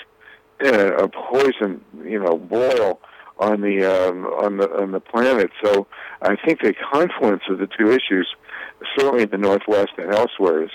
uh, 0.64 0.96
a 0.98 1.08
poison, 1.08 1.82
you 2.04 2.22
know, 2.22 2.38
boil 2.38 3.00
on 3.40 3.62
the 3.62 3.86
um, 3.86 4.26
on 4.26 4.58
the 4.58 4.70
on 4.70 4.92
the 4.92 5.00
planet. 5.00 5.50
So 5.64 5.88
I 6.22 6.36
think 6.36 6.62
the 6.62 6.74
confluence 6.74 7.44
of 7.50 7.60
the 7.60 7.68
two 7.68 7.90
issues, 7.90 8.28
certainly 8.98 9.24
in 9.24 9.30
the 9.30 9.38
Northwest 9.38 9.94
and 9.98 10.14
elsewhere, 10.14 10.62
is 10.62 10.72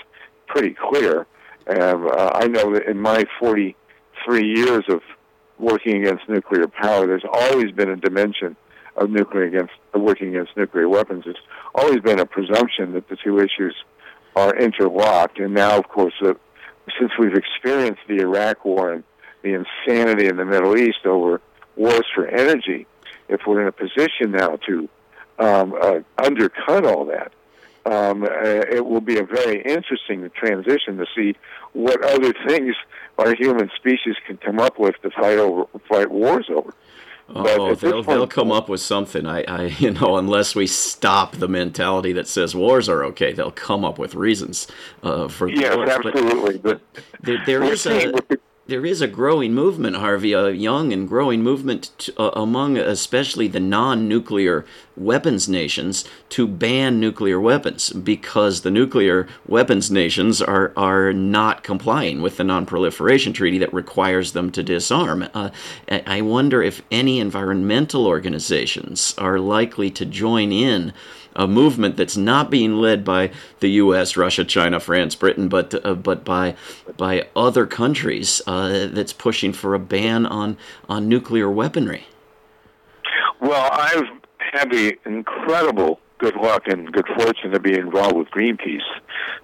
pretty 0.47 0.73
clear. 0.73 1.27
And 1.67 2.07
uh, 2.09 2.31
I 2.33 2.47
know 2.47 2.73
that 2.73 2.87
in 2.87 2.99
my 2.99 3.25
43 3.39 4.47
years 4.47 4.83
of 4.89 5.01
working 5.59 6.03
against 6.03 6.27
nuclear 6.27 6.67
power, 6.67 7.05
there's 7.05 7.25
always 7.31 7.71
been 7.71 7.91
a 7.91 7.95
dimension 7.95 8.55
of 8.95 9.09
nuclear 9.09 9.43
against 9.43 9.73
working 9.93 10.29
against 10.29 10.55
nuclear 10.57 10.87
weapons. 10.87 11.23
There's 11.25 11.37
always 11.75 11.99
been 11.99 12.19
a 12.19 12.25
presumption 12.25 12.93
that 12.93 13.07
the 13.09 13.15
two 13.15 13.39
issues 13.39 13.75
are 14.35 14.55
interlocked. 14.55 15.39
And 15.39 15.53
now, 15.53 15.77
of 15.77 15.87
course, 15.87 16.13
uh, 16.21 16.33
since 16.99 17.11
we've 17.19 17.35
experienced 17.35 18.01
the 18.07 18.19
Iraq 18.19 18.65
War 18.65 18.91
and 18.91 19.03
the 19.41 19.53
insanity 19.53 20.27
in 20.27 20.37
the 20.37 20.45
Middle 20.45 20.77
East 20.77 21.05
over 21.05 21.41
wars 21.75 22.05
for 22.13 22.27
energy, 22.27 22.85
if 23.29 23.41
we're 23.47 23.61
in 23.61 23.67
a 23.67 23.71
position 23.71 24.31
now 24.31 24.57
to 24.67 24.89
um, 25.39 25.73
uh, 25.81 25.99
undercut 26.17 26.85
all 26.85 27.05
that, 27.05 27.31
um, 27.85 28.23
uh, 28.23 28.27
it 28.27 28.85
will 28.85 29.01
be 29.01 29.17
a 29.17 29.23
very 29.23 29.61
interesting 29.63 30.29
transition 30.35 30.97
to 30.97 31.05
see 31.15 31.35
what 31.73 32.03
other 32.03 32.33
things 32.47 32.75
our 33.17 33.33
human 33.33 33.71
species 33.75 34.15
can 34.27 34.37
come 34.37 34.59
up 34.59 34.77
with 34.77 34.95
to 35.01 35.09
fight 35.09 35.37
over, 35.37 35.65
fight 35.89 36.11
wars 36.11 36.47
over. 36.49 36.73
Oh, 37.35 37.75
they'll, 37.75 38.03
they'll 38.03 38.27
come 38.27 38.51
up 38.51 38.69
with 38.69 38.81
something. 38.81 39.25
I, 39.25 39.43
I, 39.43 39.63
you 39.79 39.91
know, 39.91 40.17
unless 40.17 40.55
we 40.55 40.67
stop 40.67 41.37
the 41.37 41.47
mentality 41.47 42.13
that 42.13 42.27
says 42.27 42.55
wars 42.55 42.89
are 42.89 43.03
okay, 43.05 43.33
they'll 43.33 43.51
come 43.51 43.85
up 43.85 43.97
with 43.97 44.15
reasons 44.15 44.67
uh, 45.03 45.27
for 45.27 45.47
yes, 45.47 45.75
wars. 45.75 45.89
absolutely. 45.89 46.57
But, 46.57 46.81
but 46.93 47.03
there, 47.21 47.43
there 47.45 47.63
is 47.63 47.85
a 47.85 48.13
there 48.67 48.85
is 48.85 49.01
a 49.01 49.07
growing 49.07 49.53
movement, 49.53 49.95
Harvey, 49.95 50.33
a 50.33 50.51
young 50.51 50.93
and 50.93 51.07
growing 51.07 51.41
movement 51.41 52.09
uh, 52.17 52.29
among 52.33 52.77
especially 52.77 53.47
the 53.47 53.59
non 53.59 54.07
nuclear 54.07 54.65
weapons 54.95 55.49
nations 55.49 56.05
to 56.29 56.47
ban 56.47 56.99
nuclear 56.99 57.39
weapons 57.39 57.91
because 57.91 58.61
the 58.61 58.69
nuclear 58.69 59.27
weapons 59.47 59.89
nations 59.89 60.41
are, 60.41 60.71
are 60.77 61.11
not 61.11 61.63
complying 61.63 62.21
with 62.21 62.37
the 62.37 62.43
non 62.43 62.65
proliferation 62.65 63.33
treaty 63.33 63.57
that 63.57 63.73
requires 63.73 64.33
them 64.33 64.51
to 64.51 64.61
disarm. 64.61 65.27
Uh, 65.33 65.49
I 65.89 66.21
wonder 66.21 66.61
if 66.61 66.83
any 66.91 67.19
environmental 67.19 68.05
organizations 68.05 69.15
are 69.17 69.39
likely 69.39 69.89
to 69.91 70.05
join 70.05 70.51
in 70.51 70.93
a 71.35 71.47
movement 71.47 71.97
that's 71.97 72.17
not 72.17 72.49
being 72.49 72.75
led 72.75 73.03
by 73.03 73.31
the 73.59 73.69
U.S., 73.71 74.17
Russia, 74.17 74.43
China, 74.43 74.79
France, 74.79 75.15
Britain, 75.15 75.47
but 75.47 75.73
uh, 75.85 75.95
but 75.95 76.23
by 76.25 76.55
by 76.97 77.27
other 77.35 77.65
countries 77.65 78.41
uh, 78.47 78.87
that's 78.91 79.13
pushing 79.13 79.53
for 79.53 79.73
a 79.73 79.79
ban 79.79 80.25
on 80.25 80.57
on 80.89 81.07
nuclear 81.07 81.49
weaponry. 81.49 82.05
Well, 83.39 83.69
I've 83.71 84.07
had 84.37 84.71
the 84.71 84.97
incredible 85.05 85.99
good 86.19 86.35
luck 86.35 86.67
and 86.67 86.91
good 86.91 87.07
fortune 87.07 87.51
to 87.51 87.59
be 87.59 87.73
involved 87.73 88.15
with 88.15 88.29
Greenpeace 88.29 88.85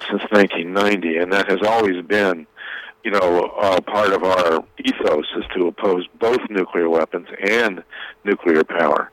since 0.08 0.22
1990, 0.30 1.18
and 1.18 1.34
that 1.34 1.50
has 1.50 1.60
always 1.64 2.06
been 2.06 2.46
you 3.08 3.12
know, 3.12 3.54
uh, 3.62 3.80
part 3.80 4.12
of 4.12 4.22
our 4.24 4.66
ethos 4.84 5.26
is 5.38 5.46
to 5.56 5.68
oppose 5.68 6.06
both 6.20 6.42
nuclear 6.50 6.90
weapons 6.90 7.30
and 7.42 7.82
nuclear 8.26 8.66
power 8.66 9.12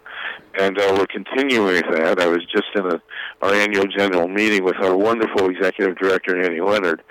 and 0.58 0.78
uh, 0.78 0.94
we're 0.96 1.06
continuing 1.06 1.82
that. 1.90 2.20
I 2.20 2.26
was 2.26 2.44
just 2.46 2.68
in 2.74 2.86
a, 2.86 3.00
our 3.42 3.52
annual 3.52 3.86
general 3.86 4.28
meeting 4.28 4.64
with 4.64 4.76
our 4.76 4.96
wonderful 4.96 5.50
executive 5.50 5.96
director 5.96 6.40
Annie 6.40 6.60
Leonard, 6.60 7.02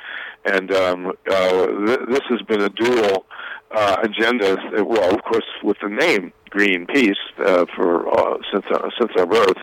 and 0.46 0.72
um, 0.72 1.12
uh, 1.30 1.68
th- 1.86 2.00
this 2.10 2.22
has 2.30 2.42
been 2.44 2.62
a 2.62 2.70
dual 2.70 3.26
uh, 3.72 3.98
agenda. 4.04 4.58
Well, 4.84 5.14
of 5.14 5.24
course, 5.24 5.46
with 5.64 5.78
the 5.82 5.90
name 5.90 6.32
Greenpeace 6.52 7.16
uh, 7.44 7.66
for 7.76 8.08
uh, 8.08 8.38
since 8.52 8.66
uh, 8.72 8.90
since 9.00 9.12
our 9.18 9.26
birth, 9.26 9.58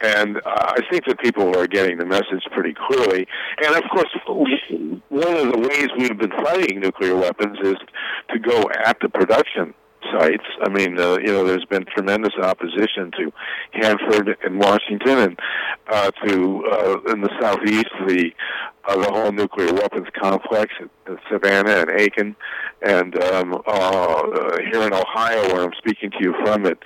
and 0.00 0.38
uh, 0.38 0.40
I 0.46 0.80
think 0.90 1.04
that 1.06 1.18
people 1.20 1.56
are 1.58 1.66
getting 1.66 1.98
the 1.98 2.06
message 2.06 2.44
pretty 2.52 2.74
clearly. 2.74 3.26
And 3.64 3.76
of 3.76 3.84
course, 3.90 4.10
one 5.08 5.36
of 5.36 5.52
the 5.52 5.68
ways 5.68 5.88
we've 5.98 6.18
been 6.18 6.32
fighting 6.42 6.80
nuclear 6.80 7.16
weapons 7.16 7.58
is 7.62 7.76
to 8.30 8.38
go 8.38 8.64
at 8.84 8.96
the 9.00 9.08
production 9.08 9.74
sites. 10.12 10.44
I 10.62 10.68
mean, 10.68 10.98
uh, 10.98 11.18
you 11.18 11.28
know, 11.28 11.44
there's 11.44 11.64
been 11.64 11.84
tremendous 11.84 12.34
opposition 12.40 13.10
to 13.18 13.32
Hanford 13.72 14.36
and 14.44 14.58
Washington, 14.58 15.18
and 15.18 15.40
uh, 15.88 16.10
to 16.26 16.64
uh, 16.66 17.12
in 17.12 17.20
the 17.20 17.30
southeast 17.40 17.90
the 18.06 18.30
uh, 18.86 18.96
the 18.96 19.10
whole 19.12 19.32
nuclear 19.32 19.72
weapons 19.72 20.08
complex 20.20 20.74
at 20.80 21.18
Savannah 21.30 21.86
and 21.88 22.00
Aiken, 22.00 22.36
and 22.82 23.22
um, 23.22 23.62
uh, 23.66 24.22
here 24.70 24.82
in 24.82 24.92
Ohio, 24.92 25.54
where 25.54 25.64
I'm 25.64 25.72
speaking 25.78 26.10
to 26.10 26.18
you 26.20 26.34
from, 26.44 26.66
at 26.66 26.78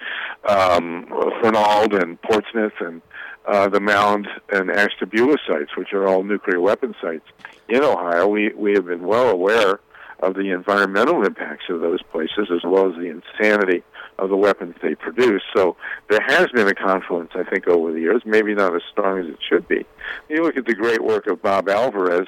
um, 0.49 1.07
Fernald 1.43 1.95
and 1.95 2.21
Portsmouth 2.23 2.73
and 2.81 3.03
uh, 3.47 3.69
the 3.69 3.81
Mound 3.81 4.29
and 4.53 4.71
Ashtabula 4.71 5.37
sites, 5.47 5.77
which 5.77 5.93
are 5.93 6.07
all 6.07 6.23
nuclear 6.23 6.61
weapon 6.61 6.95
sites 7.01 7.27
in 7.69 7.83
Ohio. 7.83 8.27
We 8.27 8.53
we 8.55 8.73
have 8.75 8.87
been 8.87 9.07
well 9.07 9.31
aware 9.31 9.81
of 10.21 10.35
the 10.35 10.51
environmental 10.51 11.25
impacts 11.25 11.65
of 11.69 11.81
those 11.81 12.03
places 12.03 12.49
as 12.53 12.63
well 12.65 12.91
as 12.91 12.97
the 12.97 13.09
insanity 13.09 13.83
of 14.19 14.31
the 14.31 14.37
weapons 14.37 14.75
they 14.83 14.95
produce. 14.95 15.43
So 15.55 15.77
there 16.11 16.21
has 16.27 16.49
been 16.49 16.67
a 16.67 16.75
confluence, 16.75 17.31
I 17.35 17.45
think, 17.45 17.69
over 17.69 17.93
the 17.93 18.01
years, 18.01 18.23
maybe 18.25 18.55
not 18.55 18.75
as 18.75 18.83
strong 18.91 19.21
as 19.21 19.27
it 19.27 19.39
should 19.49 19.69
be. 19.69 19.87
You 20.29 20.43
look 20.43 20.57
at 20.57 20.67
the 20.67 20.75
great 20.75 21.03
work 21.03 21.27
of 21.29 21.41
Bob 21.41 21.69
Alvarez 21.69 22.27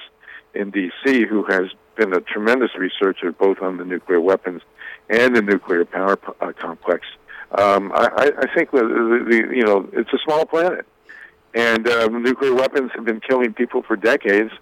in 0.54 0.70
D.C., 0.70 1.26
who 1.26 1.44
has 1.44 1.64
been 1.96 2.12
a 2.14 2.20
tremendous 2.20 2.70
researcher 2.76 3.32
both 3.32 3.60
on 3.60 3.76
the 3.76 3.84
nuclear 3.84 4.20
weapons 4.20 4.62
and 5.08 5.34
the 5.34 5.42
nuclear 5.42 5.84
power 5.84 6.18
uh, 6.40 6.52
complex. 6.52 7.06
Um, 7.58 7.90
I, 7.92 8.32
I 8.38 8.54
think 8.54 8.70
that 8.70 8.84
the, 8.84 9.24
the, 9.28 9.56
you 9.56 9.64
know 9.64 9.88
it's 9.92 10.12
a 10.12 10.18
small 10.24 10.46
planet, 10.46 10.86
And 11.52 11.88
uh, 11.88 12.06
nuclear 12.06 12.54
weapons 12.54 12.92
have 12.94 13.04
been 13.04 13.20
killing 13.20 13.52
people 13.52 13.82
for 13.82 13.96
decades 13.96 14.52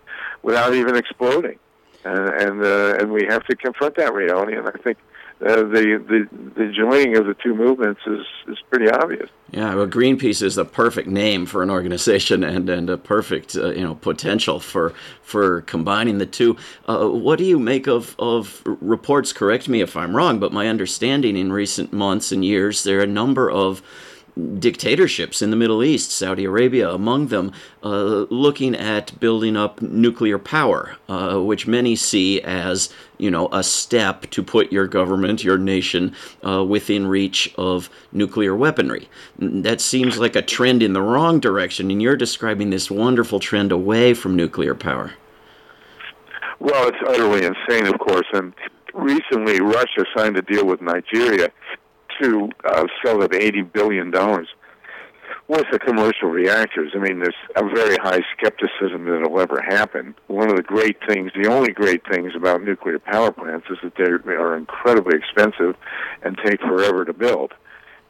without 0.42 0.75
even 0.75 0.97
exploding. 0.97 1.58
And 2.04 2.28
and, 2.28 2.64
uh, 2.64 2.96
and 3.00 3.12
we 3.12 3.26
have 3.26 3.44
to 3.46 3.56
confront 3.56 3.96
that 3.96 4.14
reality. 4.14 4.56
And 4.56 4.68
I 4.68 4.78
think 4.82 4.98
uh, 5.40 5.56
the 5.56 6.02
the 6.08 6.28
the 6.56 6.72
joining 6.72 7.16
of 7.16 7.26
the 7.26 7.34
two 7.34 7.54
movements 7.54 8.00
is 8.06 8.26
is 8.48 8.58
pretty 8.70 8.90
obvious. 8.90 9.30
Yeah, 9.52 9.74
well, 9.74 9.86
Greenpeace 9.86 10.42
is 10.42 10.56
the 10.56 10.64
perfect 10.64 11.08
name 11.08 11.46
for 11.46 11.62
an 11.62 11.70
organization 11.70 12.42
and 12.42 12.68
and 12.68 12.90
a 12.90 12.96
perfect 12.96 13.54
uh, 13.54 13.70
you 13.70 13.82
know 13.82 13.94
potential 13.94 14.58
for 14.58 14.94
for 15.22 15.60
combining 15.62 16.18
the 16.18 16.26
two. 16.26 16.56
Uh, 16.88 17.06
what 17.08 17.38
do 17.38 17.44
you 17.44 17.58
make 17.60 17.86
of 17.86 18.16
of 18.18 18.62
reports? 18.64 19.32
Correct 19.32 19.68
me 19.68 19.80
if 19.80 19.96
I'm 19.96 20.16
wrong, 20.16 20.40
but 20.40 20.52
my 20.52 20.66
understanding 20.66 21.36
in 21.36 21.52
recent 21.52 21.92
months 21.92 22.32
and 22.32 22.44
years 22.44 22.82
there 22.82 22.98
are 22.98 23.04
a 23.04 23.06
number 23.06 23.48
of 23.48 23.80
dictatorships 24.59 25.42
in 25.42 25.50
the 25.50 25.57
Middle 25.57 25.83
East, 25.83 26.11
Saudi 26.11 26.45
Arabia 26.45 26.90
among 26.90 27.28
them, 27.28 27.52
uh, 27.83 28.26
looking 28.30 28.75
at 28.75 29.18
building 29.18 29.57
up 29.57 29.83
nuclear 29.83 30.38
power, 30.38 30.97
uh, 31.09 31.38
which 31.38 31.66
many 31.66 31.97
see 31.97 32.40
as 32.42 32.92
you 33.18 33.30
know 33.30 33.49
a 33.52 33.62
step 33.62 34.23
to 34.30 34.42
put 34.42 34.73
your 34.73 34.87
government, 34.87 35.42
your 35.42 35.59
nation, 35.59 36.14
uh, 36.47 36.64
within 36.64 37.07
reach 37.07 37.52
of 37.57 37.90
nuclear 38.12 38.54
weaponry. 38.54 39.09
That 39.38 39.80
seems 39.80 40.18
like 40.18 40.37
a 40.37 40.42
trend 40.42 40.83
in 40.83 40.92
the 40.92 41.02
wrong 41.02 41.40
direction, 41.40 41.90
and 41.90 42.00
you're 42.00 42.16
describing 42.16 42.71
this 42.71 42.90
wonderful 42.90 43.40
trend 43.40 43.73
away 43.73 44.14
from 44.14 44.37
nuclear 44.37 44.75
power. 44.75 45.12
Well, 46.61 46.88
it's 46.88 46.99
utterly 47.07 47.45
insane, 47.45 47.87
of 47.87 47.99
course, 48.00 48.26
and 48.33 48.52
recently 48.95 49.61
Russia 49.61 50.04
signed 50.16 50.37
a 50.37 50.42
deal 50.42 50.66
with 50.66 50.80
Nigeria 50.80 51.50
to 52.20 52.50
uh, 52.64 52.87
sell 53.04 53.22
at 53.22 53.34
eighty 53.34 53.62
billion 53.62 54.10
dollars 54.10 54.48
worth 55.48 55.72
of 55.72 55.80
commercial 55.80 56.28
reactors. 56.28 56.92
I 56.94 56.98
mean, 56.98 57.20
there's 57.20 57.34
a 57.56 57.64
very 57.75 57.96
high 57.96 58.20
skepticism 58.37 59.06
that 59.06 59.22
it'll 59.22 59.40
ever 59.40 59.62
happen. 59.62 60.14
One 60.26 60.50
of 60.50 60.56
the 60.56 60.62
great 60.62 60.98
things, 61.08 61.32
the 61.34 61.48
only 61.48 61.72
great 61.72 62.02
things 62.06 62.32
about 62.37 62.62
nuclear 62.62 62.98
power 62.98 63.32
plants 63.32 63.66
is 63.70 63.78
that 63.82 63.94
they 63.96 64.04
are 64.04 64.56
incredibly 64.56 65.16
expensive 65.16 65.75
and 66.22 66.38
take 66.44 66.60
forever 66.60 67.04
to 67.04 67.14
build. 67.14 67.54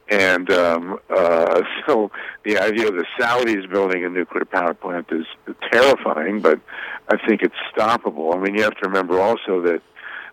And 0.09 0.51
um, 0.51 0.99
uh, 1.09 1.61
so 1.87 2.11
the 2.43 2.57
idea 2.57 2.87
of 2.87 2.95
the 2.95 3.05
Saudis 3.19 3.69
building 3.69 4.03
a 4.03 4.09
nuclear 4.09 4.45
power 4.45 4.73
plant 4.73 5.07
is 5.11 5.25
terrifying, 5.71 6.41
but 6.41 6.59
I 7.07 7.17
think 7.25 7.41
it's 7.41 7.55
stoppable. 7.73 8.35
I 8.35 8.39
mean, 8.39 8.55
you 8.55 8.63
have 8.63 8.75
to 8.75 8.87
remember 8.87 9.19
also 9.19 9.61
that 9.61 9.81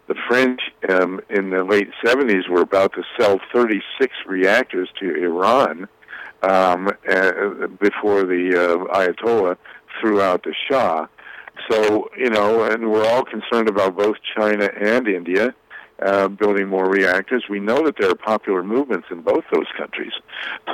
the 0.09 0.15
French 0.29 0.61
um, 0.89 1.21
in 1.31 1.51
the 1.51 1.65
late 1.65 1.91
70s 2.05 2.49
were 2.49 2.63
about 2.63 2.93
to 2.95 3.03
sell 3.19 3.41
36 3.53 4.13
reactors 4.27 4.89
to 5.01 5.15
Iran 5.15 5.89
um, 6.43 6.89
uh, 7.09 7.67
before 7.81 8.25
the 8.25 8.53
uh, 8.55 8.95
Ayatollah 8.95 9.57
threw 10.01 10.21
out 10.21 10.45
the 10.45 10.55
Shah. 10.69 11.07
So, 11.71 12.09
you 12.17 12.31
know, 12.31 12.65
and 12.65 12.91
we're 12.91 13.07
all 13.07 13.25
concerned 13.25 13.69
about 13.69 13.97
both 13.97 14.17
China 14.37 14.69
and 14.81 15.09
India 15.09 15.55
uh, 16.05 16.29
building 16.29 16.69
more 16.69 16.89
reactors. 16.89 17.45
We 17.49 17.61
know 17.61 17.85
that 17.85 17.97
there 17.99 18.11
are 18.11 18.15
popular 18.15 18.63
movements 18.63 19.07
in 19.11 19.23
both 19.23 19.45
those 19.53 19.67
countries 19.77 20.13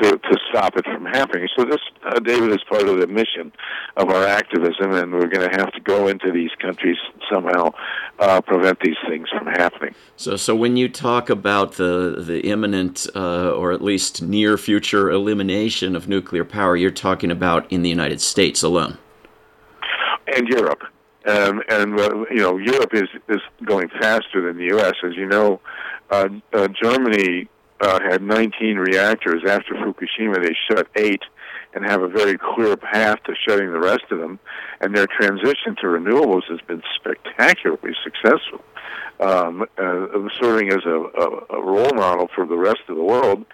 to, 0.01 0.19
to 0.19 0.39
stop 0.51 0.77
it 0.77 0.85
from 0.85 1.05
happening. 1.05 1.49
So 1.57 1.65
this, 1.65 1.81
uh, 2.05 2.19
David, 2.21 2.51
is 2.51 2.63
part 2.69 2.89
of 2.89 2.99
the 2.99 3.07
mission 3.07 3.53
of 3.97 4.11
our 4.11 4.27
activism, 4.27 4.93
and 4.93 5.13
we're 5.13 5.29
going 5.29 5.49
to 5.49 5.57
have 5.57 5.73
to 5.73 5.81
go 5.81 6.09
into 6.09 6.33
these 6.33 6.51
countries 6.61 6.97
somehow 7.31 7.71
uh, 8.19 8.41
prevent 8.41 8.81
these 8.81 8.97
things 9.09 9.29
from 9.29 9.47
happening. 9.47 9.95
So, 10.17 10.37
so 10.37 10.55
when 10.57 10.77
you 10.77 10.89
talk 10.89 11.31
about 11.31 11.73
the 11.73 12.23
the 12.23 12.41
imminent 12.41 13.07
uh, 13.15 13.53
or 13.53 13.73
at 13.73 13.83
least 13.83 14.23
near 14.23 14.57
future 14.57 15.11
elimination 15.11 15.97
of 15.97 16.09
nuclear 16.09 16.45
power, 16.45 16.77
you're 16.77 16.91
talking 16.91 17.31
about 17.31 17.71
in 17.71 17.83
the 17.83 17.89
United 17.89 18.21
States 18.21 18.63
alone 18.63 18.99
and 20.35 20.49
Europe. 20.49 20.83
Um, 21.27 21.63
and 21.69 21.99
uh, 21.99 22.25
you 22.31 22.39
know, 22.39 22.57
Europe 22.57 22.95
is 22.95 23.09
is 23.29 23.41
going 23.65 23.89
faster 24.01 24.43
than 24.47 24.57
the 24.57 24.67
U.S. 24.75 24.95
As 25.05 25.15
you 25.15 25.27
know, 25.27 25.61
uh, 26.11 26.29
uh, 26.53 26.69
Germany 26.69 27.49
uh, 27.81 28.01
had 28.01 28.23
19 28.23 28.77
reactors 28.77 29.43
after 29.47 29.75
Fukushima. 29.75 30.43
They 30.43 30.57
shut 30.69 30.89
eight, 30.97 31.23
and 31.75 31.85
have 31.85 32.03
a 32.03 32.09
very 32.09 32.39
clear 32.39 32.77
path 32.77 33.23
to 33.25 33.35
shutting 33.49 33.73
the 33.73 33.81
rest 33.81 34.05
of 34.11 34.19
them. 34.19 34.39
And 34.81 34.95
their 34.95 35.07
transition 35.07 35.77
to 35.81 35.87
renewables 35.87 36.43
has 36.49 36.61
been 36.67 36.83
spectacularly 36.97 37.95
successful, 38.03 38.63
um, 39.21 39.63
uh, 39.79 40.29
serving 40.41 40.73
as 40.73 40.85
a, 40.85 40.91
a, 40.91 41.59
a 41.59 41.63
role 41.63 41.95
model 41.95 42.29
for 42.35 42.47
the 42.47 42.57
rest 42.57 42.81
of 42.89 42.97
the 42.97 43.05
world. 43.05 43.45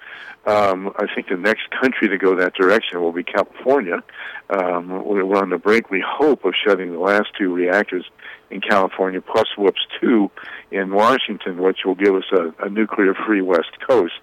Um, 0.47 0.93
I 0.97 1.07
think 1.15 1.29
the 1.29 1.37
next 1.37 1.71
country 1.71 2.09
to 2.09 2.17
go 2.17 2.35
that 2.37 2.55
direction 2.55 3.03
will 3.03 3.13
be 3.13 3.23
California. 3.23 4.03
Um, 4.49 5.05
we're 5.05 5.37
on 5.37 5.51
the 5.51 5.59
brink, 5.59 5.91
we 5.91 6.03
hope, 6.07 6.45
of 6.45 6.55
shutting 6.67 6.93
the 6.93 6.99
last 6.99 7.29
two 7.37 7.53
reactors 7.53 8.07
in 8.51 8.63
California, 8.63 9.21
plus 9.21 9.49
WHOOPS 9.59 9.87
2 10.01 10.31
in 10.71 10.91
Washington, 10.91 11.59
which 11.59 11.81
will 11.85 11.97
give 11.97 12.15
us 12.15 12.25
a, 12.33 12.65
a 12.65 12.71
nuclear 12.71 13.15
free 13.15 13.43
West 13.43 13.79
Coast 13.87 14.15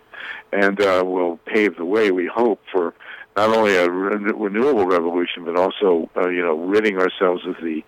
and 0.51 0.81
uh, 0.81 1.03
will 1.05 1.37
pave 1.45 1.77
the 1.77 1.85
way, 1.85 2.11
we 2.11 2.25
hope, 2.25 2.59
for 2.71 2.93
not 3.35 3.55
only 3.55 3.75
a 3.75 3.89
re- 3.89 4.31
renewable 4.33 4.85
revolution, 4.85 5.43
but 5.43 5.57
also, 5.57 6.09
uh, 6.15 6.29
you 6.29 6.41
know, 6.41 6.57
ridding 6.57 6.97
ourselves 6.97 7.45
of 7.45 7.55
the 7.61 7.83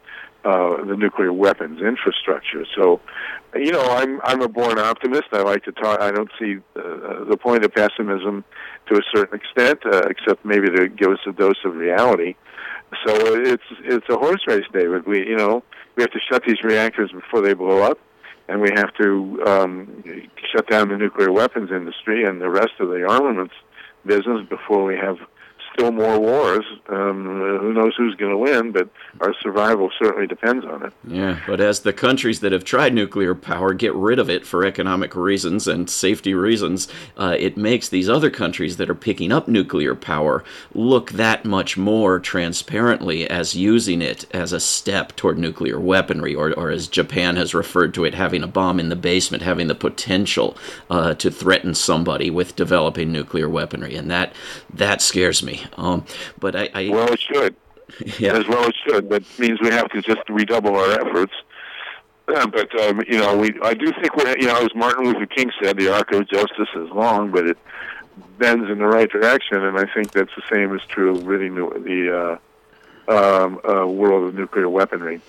uh, 0.45 0.85
the 0.85 0.95
nuclear 0.95 1.33
weapons 1.33 1.81
infrastructure. 1.81 2.63
So, 2.75 3.01
you 3.55 3.71
know, 3.71 3.81
I'm 3.81 4.21
I'm 4.23 4.41
a 4.41 4.47
born 4.47 4.79
optimist. 4.79 5.25
I 5.33 5.41
like 5.41 5.63
to 5.63 5.71
talk. 5.71 5.99
I 5.99 6.11
don't 6.11 6.29
see 6.39 6.57
uh, 6.75 7.25
the 7.25 7.37
point 7.37 7.65
of 7.65 7.73
pessimism 7.73 8.45
to 8.87 8.97
a 8.97 9.01
certain 9.13 9.39
extent, 9.39 9.79
uh, 9.85 10.03
except 10.09 10.45
maybe 10.45 10.69
to 10.69 10.87
give 10.87 11.11
us 11.11 11.19
a 11.27 11.31
dose 11.31 11.57
of 11.65 11.75
reality. 11.75 12.35
So 13.05 13.35
it's 13.35 13.63
it's 13.83 14.07
a 14.09 14.17
horse 14.17 14.41
race, 14.47 14.65
David. 14.71 15.05
We 15.05 15.27
you 15.27 15.35
know 15.35 15.63
we 15.95 16.03
have 16.03 16.11
to 16.11 16.19
shut 16.31 16.43
these 16.45 16.61
reactors 16.63 17.11
before 17.11 17.41
they 17.41 17.53
blow 17.53 17.81
up, 17.81 17.99
and 18.47 18.61
we 18.61 18.69
have 18.75 18.93
to 19.01 19.43
um, 19.45 20.03
shut 20.53 20.69
down 20.69 20.89
the 20.89 20.97
nuclear 20.97 21.31
weapons 21.31 21.71
industry 21.71 22.23
and 22.23 22.39
the 22.39 22.49
rest 22.49 22.73
of 22.79 22.89
the 22.89 23.05
armaments 23.05 23.55
business 24.05 24.47
before 24.47 24.85
we 24.85 24.95
have 24.95 25.17
still 25.77 25.91
more 25.91 26.19
wars. 26.19 26.65
Um, 26.89 27.25
who 27.61 27.73
knows 27.73 27.93
who's 27.95 28.15
going 28.15 28.31
to 28.31 28.37
win, 28.37 28.71
but 28.71 28.89
our 29.19 29.33
survival 29.41 29.91
certainly 29.99 30.25
depends 30.25 30.65
on 30.65 30.85
it. 30.85 30.93
Yeah, 31.05 31.39
but 31.45 31.59
as 31.59 31.81
the 31.81 31.93
countries 31.93 32.39
that 32.39 32.51
have 32.51 32.63
tried 32.63 32.93
nuclear 32.93 33.35
power 33.35 33.73
get 33.73 33.93
rid 33.93 34.19
of 34.19 34.29
it 34.29 34.45
for 34.45 34.65
economic 34.65 35.15
reasons 35.15 35.67
and 35.67 35.89
safety 35.89 36.33
reasons, 36.33 36.87
uh, 37.17 37.35
it 37.37 37.57
makes 37.57 37.89
these 37.89 38.09
other 38.09 38.29
countries 38.29 38.77
that 38.77 38.89
are 38.89 38.95
picking 38.95 39.31
up 39.31 39.47
nuclear 39.47 39.93
power 39.95 40.43
look 40.73 41.11
that 41.11 41.45
much 41.45 41.77
more 41.77 42.19
transparently 42.19 43.29
as 43.29 43.55
using 43.55 44.01
it 44.01 44.25
as 44.33 44.53
a 44.53 44.59
step 44.59 45.15
toward 45.15 45.37
nuclear 45.37 45.79
weaponry, 45.79 46.33
or, 46.33 46.53
or 46.53 46.71
as 46.71 46.87
Japan 46.87 47.35
has 47.35 47.53
referred 47.53 47.93
to 47.93 48.05
it, 48.05 48.15
having 48.15 48.43
a 48.43 48.47
bomb 48.47 48.79
in 48.79 48.89
the 48.89 48.95
basement, 48.95 49.43
having 49.43 49.67
the 49.67 49.75
potential 49.75 50.57
uh, 50.89 51.13
to 51.15 51.29
threaten 51.29 51.75
somebody 51.75 52.29
with 52.29 52.55
developing 52.55 53.11
nuclear 53.11 53.49
weaponry, 53.49 53.95
and 53.95 54.09
that 54.09 54.33
that 54.73 55.01
scares 55.01 55.43
me. 55.43 55.66
Um, 55.75 56.05
but 56.39 56.55
I, 56.55 56.69
I 56.73 56.89
well, 56.89 57.11
it 57.11 57.19
should. 57.19 57.55
Yeah. 58.19 58.33
As 58.33 58.45
well 58.49 58.67
it 58.67 58.75
should. 58.85 59.09
That 59.09 59.23
means 59.39 59.61
we 59.61 59.69
have 59.69 59.89
to 59.91 60.01
just 60.01 60.27
redouble 60.27 60.75
our 60.75 60.91
efforts. 60.91 61.31
Uh, 62.27 62.45
but 62.45 62.77
um, 62.81 63.01
you 63.07 63.17
know, 63.17 63.37
we 63.37 63.57
I 63.63 63.73
do 63.73 63.91
think 63.93 64.15
we're 64.17 64.37
you 64.37 64.47
know, 64.47 64.61
as 64.61 64.75
Martin 64.75 65.05
Luther 65.05 65.25
King 65.25 65.49
said, 65.63 65.77
the 65.77 65.93
arc 65.93 66.11
of 66.11 66.27
justice 66.27 66.67
is 66.75 66.89
long, 66.89 67.31
but 67.31 67.47
it 67.47 67.57
bends 68.37 68.69
in 68.69 68.79
the 68.79 68.87
right 68.87 69.09
direction, 69.09 69.63
and 69.63 69.77
I 69.77 69.85
think 69.93 70.11
that's 70.11 70.31
the 70.35 70.43
same 70.51 70.75
is 70.75 70.81
true 70.89 71.15
of 71.15 71.25
ridding 71.25 71.55
the, 71.55 71.69
the 71.79 72.39
uh, 73.09 73.43
um, 73.43 73.61
uh, 73.67 73.87
world 73.87 74.27
of 74.27 74.35
nuclear 74.35 74.69
weaponry. 74.69 75.21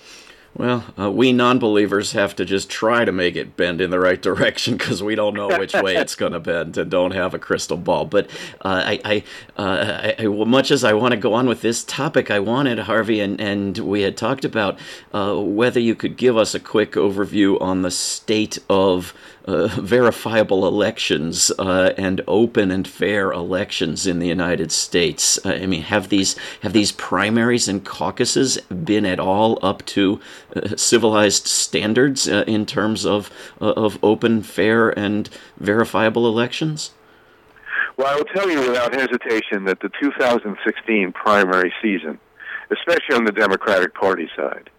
Well, 0.55 0.83
uh, 0.99 1.11
we 1.11 1.31
non 1.31 1.59
believers 1.59 2.13
have 2.13 2.35
to 2.37 2.45
just 2.45 2.69
try 2.69 3.05
to 3.05 3.11
make 3.11 3.35
it 3.35 3.55
bend 3.55 3.81
in 3.81 3.91
the 3.91 3.99
right 3.99 4.21
direction 4.21 4.77
because 4.77 5.01
we 5.01 5.15
don't 5.15 5.35
know 5.35 5.47
which 5.47 5.73
way 5.73 5.95
it's 5.95 6.15
going 6.15 6.33
to 6.33 6.39
bend 6.39 6.77
and 6.77 6.89
don't 6.89 7.11
have 7.11 7.33
a 7.33 7.39
crystal 7.39 7.77
ball. 7.77 8.05
But 8.05 8.29
uh, 8.61 8.83
I, 8.85 8.99
I, 9.05 9.23
uh, 9.61 10.13
I, 10.19 10.25
much 10.25 10.71
as 10.71 10.83
I 10.83 10.93
want 10.93 11.11
to 11.13 11.17
go 11.17 11.33
on 11.33 11.47
with 11.47 11.61
this 11.61 11.83
topic, 11.83 12.31
I 12.31 12.39
wanted, 12.39 12.79
Harvey, 12.79 13.19
and, 13.19 13.39
and 13.39 13.77
we 13.77 14.01
had 14.01 14.17
talked 14.17 14.43
about 14.43 14.79
uh, 15.13 15.35
whether 15.35 15.79
you 15.79 15.95
could 15.95 16.17
give 16.17 16.35
us 16.35 16.55
a 16.55 16.59
quick 16.59 16.93
overview 16.93 17.61
on 17.61 17.83
the 17.83 17.91
state 17.91 18.57
of 18.69 19.13
uh, 19.49 19.67
verifiable 19.67 20.67
elections 20.67 21.51
uh, 21.57 21.91
and 21.97 22.21
open 22.27 22.69
and 22.69 22.87
fair 22.87 23.31
elections 23.31 24.05
in 24.05 24.19
the 24.19 24.27
United 24.27 24.71
States. 24.71 25.43
I 25.43 25.65
mean, 25.65 25.81
have 25.83 26.09
these 26.09 26.35
have 26.61 26.73
these 26.73 26.91
primaries 26.91 27.67
and 27.67 27.83
caucuses 27.83 28.57
been 28.61 29.07
at 29.07 29.19
all 29.19 29.57
up 29.63 29.83
to 29.87 30.19
civilized 30.75 31.47
standards 31.47 32.27
uh, 32.27 32.43
in 32.47 32.65
terms 32.65 33.05
of 33.05 33.29
of 33.59 33.97
open, 34.03 34.43
fair, 34.43 34.97
and 34.97 35.29
verifiable 35.57 36.27
elections? 36.27 36.91
Well, 37.97 38.07
I 38.07 38.15
will 38.15 38.25
tell 38.25 38.49
you 38.49 38.61
without 38.61 38.93
hesitation 38.93 39.65
that 39.65 39.81
the 39.81 39.89
2016 40.01 41.11
primary 41.11 41.73
season, 41.81 42.17
especially 42.71 43.15
on 43.15 43.25
the 43.25 43.31
Democratic 43.31 43.93
Party 43.93 44.29
side, 44.35 44.69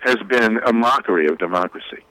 has 0.00 0.16
been 0.28 0.58
a 0.66 0.72
mockery 0.72 1.26
of 1.28 1.38
democracy 1.38 2.04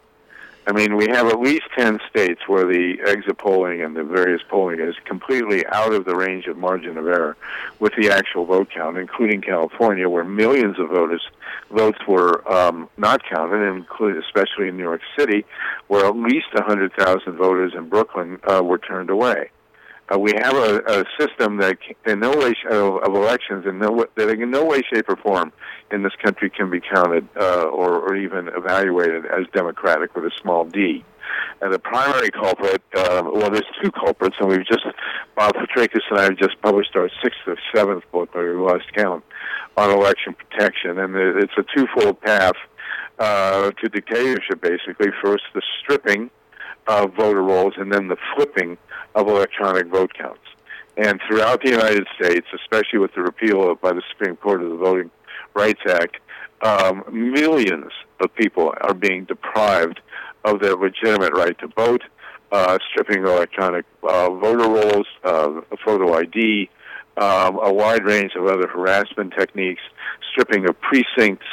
I 0.68 0.72
mean, 0.72 0.96
we 0.96 1.08
have 1.10 1.28
at 1.28 1.40
least 1.40 1.66
10 1.78 2.00
states 2.10 2.42
where 2.48 2.66
the 2.66 2.98
exit 3.06 3.38
polling 3.38 3.84
and 3.84 3.96
the 3.96 4.04
various 4.04 4.42
polling 4.50 4.80
is 4.80 4.96
completely 5.06 5.64
out 5.68 5.94
of 5.94 6.06
the 6.06 6.16
range 6.16 6.48
of 6.48 6.58
margin 6.58 6.98
of 6.98 7.06
error 7.06 7.38
with 7.80 7.94
the 7.96 8.10
actual 8.10 8.46
vote 8.46 8.70
count, 8.72 8.98
including 8.98 9.42
California, 9.42 10.10
where 10.10 10.24
millions 10.24 10.80
of 10.80 10.90
voters 10.90 11.22
votes 11.70 12.00
were 12.08 12.52
um, 12.52 12.90
not 12.98 13.22
counted, 13.24 13.62
including 13.76 14.22
especially 14.24 14.68
in 14.68 14.78
New 14.78 14.84
York 14.84 15.02
City, 15.18 15.46
where 15.88 16.06
at 16.06 16.16
least 16.16 16.48
100,000 16.54 17.34
voters 17.34 17.74
in 17.76 17.88
Brooklyn 17.88 18.40
uh, 18.44 18.64
were 18.64 18.80
turned 18.80 19.12
away. 19.12 19.52
Uh, 20.14 20.20
we 20.20 20.32
have 20.40 20.54
a, 20.56 20.78
a 20.86 21.04
system 21.20 21.58
that, 21.58 21.78
in 22.06 22.20
no 22.20 22.32
way 22.32 22.54
of, 22.70 23.16
elections, 23.16 23.66
in 23.66 23.80
no 23.80 24.06
that 24.16 24.30
in 24.30 24.52
no 24.52 24.64
way, 24.64 24.82
shape, 24.94 25.10
or 25.10 25.16
form 25.16 25.52
in 25.92 26.04
this 26.04 26.14
country 26.24 26.50
can 26.50 26.70
be 26.70 26.80
counted 26.80 27.28
uh, 27.36 27.64
or, 27.64 28.00
or 28.00 28.16
even 28.16 28.48
evaluated 28.50 29.26
as 29.26 29.46
democratic 29.54 30.16
with 30.16 30.26
a 30.26 30.32
small 30.42 30.64
d. 30.64 31.04
And 31.62 31.74
the 31.74 31.80
primary 31.80 32.30
culprit, 32.30 32.84
uh, 32.96 33.24
well, 33.34 33.50
there's 33.50 33.66
two 33.82 33.92
culprits, 33.92 34.36
and 34.40 34.50
we've 34.50 34.66
just, 34.68 34.86
Bob 35.36 35.56
Fitrakis 35.56 36.02
and 36.12 36.20
I 36.20 36.24
have 36.26 36.38
just 36.38 36.62
published 36.62 36.96
our 36.96 37.10
sixth 37.24 37.40
or 37.48 37.58
seventh 37.74 38.04
book, 38.12 38.30
or 38.36 38.56
we 38.56 38.62
lost 38.62 38.86
count, 38.94 39.24
on 39.76 39.90
election 39.90 40.36
protection. 40.36 41.00
And 41.00 41.16
it's 41.16 41.54
a 41.58 41.64
twofold 41.76 42.22
path 42.22 42.56
uh, 43.18 43.72
to 43.72 43.90
dictatorship, 43.90 44.62
basically. 44.62 45.08
First, 45.24 45.44
the 45.56 45.64
stripping 45.82 46.30
of 46.88 47.14
voter 47.14 47.42
rolls, 47.42 47.74
and 47.78 47.92
then 47.92 48.08
the 48.08 48.18
flipping 48.36 48.78
of 49.16 49.28
electronic 49.28 49.88
vote 49.88 50.14
counts. 50.14 50.42
And 50.98 51.20
throughout 51.28 51.62
the 51.62 51.72
United 51.72 52.08
States, 52.16 52.48
especially 52.54 53.00
with 53.00 53.14
the 53.16 53.22
repeal 53.22 53.70
of, 53.70 53.82
by 53.82 53.92
the 53.92 54.02
Supreme 54.12 54.38
Court 54.38 54.62
of 54.62 54.70
the 54.70 54.78
Voting 54.78 55.12
Rights 55.54 55.82
Act, 55.90 56.18
um, 56.62 57.04
millions 57.12 57.92
of 58.22 58.34
people 58.36 58.74
are 58.82 58.94
being 58.94 59.26
deprived 59.26 60.00
of 60.46 60.62
their 60.62 60.76
legitimate 60.76 61.34
right 61.34 61.58
to 61.60 61.68
vote, 61.68 62.04
uh, 62.52 62.78
stripping 62.90 63.24
electronic 63.24 63.86
uh, 64.04 64.30
voter 64.30 64.70
rolls, 64.70 65.08
uh, 65.24 65.62
photo 65.84 66.14
ID, 66.14 66.70
um, 67.18 67.60
a 67.62 67.74
wide 67.74 68.04
range 68.06 68.34
of 68.36 68.46
other 68.46 68.68
harassment 68.68 69.34
techniques, 69.38 69.82
stripping 70.32 70.68
of 70.70 70.80
precincts, 70.82 71.48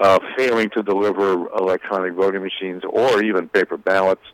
uh, 0.00 0.18
failing 0.36 0.70
to 0.70 0.82
deliver 0.82 1.48
electronic 1.56 2.14
voting 2.14 2.42
machines 2.42 2.82
or 2.88 3.22
even 3.22 3.48
paper 3.48 3.76
ballots. 3.76 4.24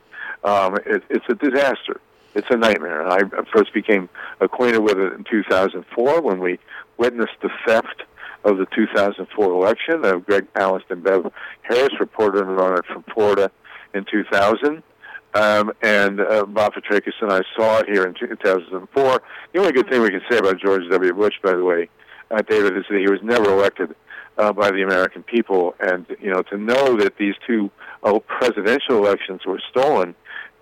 Um, 0.45 0.77
it, 0.87 1.03
it's 1.11 1.27
a 1.29 1.35
disaster. 1.35 2.01
It's 2.35 2.47
a 2.51 2.57
nightmare. 2.57 3.09
I 3.09 3.21
first 3.53 3.75
became 3.75 4.09
acquainted 4.40 4.81
with 4.81 4.99
it 4.99 5.12
in 5.12 5.25
2004 5.25 6.21
when 6.21 6.38
we 6.38 6.59
witnessed 6.97 7.40
the 7.43 7.51
theft 7.66 8.03
of 8.45 8.59
the 8.59 8.66
2004 8.75 9.53
election. 9.53 10.05
Uh, 10.05 10.16
Greg 10.16 10.47
Palast 10.55 10.90
and 10.90 11.03
Bev 11.03 11.33
Harris 11.62 11.99
reported 11.99 12.45
on 12.45 12.79
it 12.79 12.87
from 12.87 13.03
Florida 13.14 13.51
in 13.95 14.05
2000. 14.05 14.83
Um, 15.33 15.73
and 15.83 16.21
uh, 16.21 16.45
Bob 16.45 16.75
Fitrakis 16.75 17.12
and 17.21 17.33
I 17.33 17.43
saw 17.57 17.79
it 17.79 17.88
here 17.88 18.05
in 18.05 18.14
2004. 18.14 19.23
The 19.53 19.59
only 19.61 19.73
good 19.73 19.88
thing 19.88 20.03
we 20.03 20.11
can 20.11 20.23
say 20.29 20.38
about 20.38 20.59
George 20.61 20.83
W. 20.90 21.12
Bush, 21.12 21.35
by 21.43 21.53
the 21.53 21.64
way, 21.64 21.88
uh, 22.31 22.43
David, 22.43 22.77
is 22.77 22.85
that 22.90 22.99
he 22.99 23.09
was 23.09 23.21
never 23.23 23.51
elected 23.51 23.95
uh, 24.38 24.53
by 24.53 24.71
the 24.71 24.83
American 24.83 25.23
people. 25.23 25.75
And, 25.81 26.07
you 26.21 26.31
know, 26.31 26.43
to 26.43 26.57
know 26.57 26.97
that 26.99 27.16
these 27.19 27.35
two 27.47 27.71
uh, 28.03 28.19
presidential 28.21 28.97
elections 28.97 29.43
were 29.47 29.61
stolen 29.71 30.14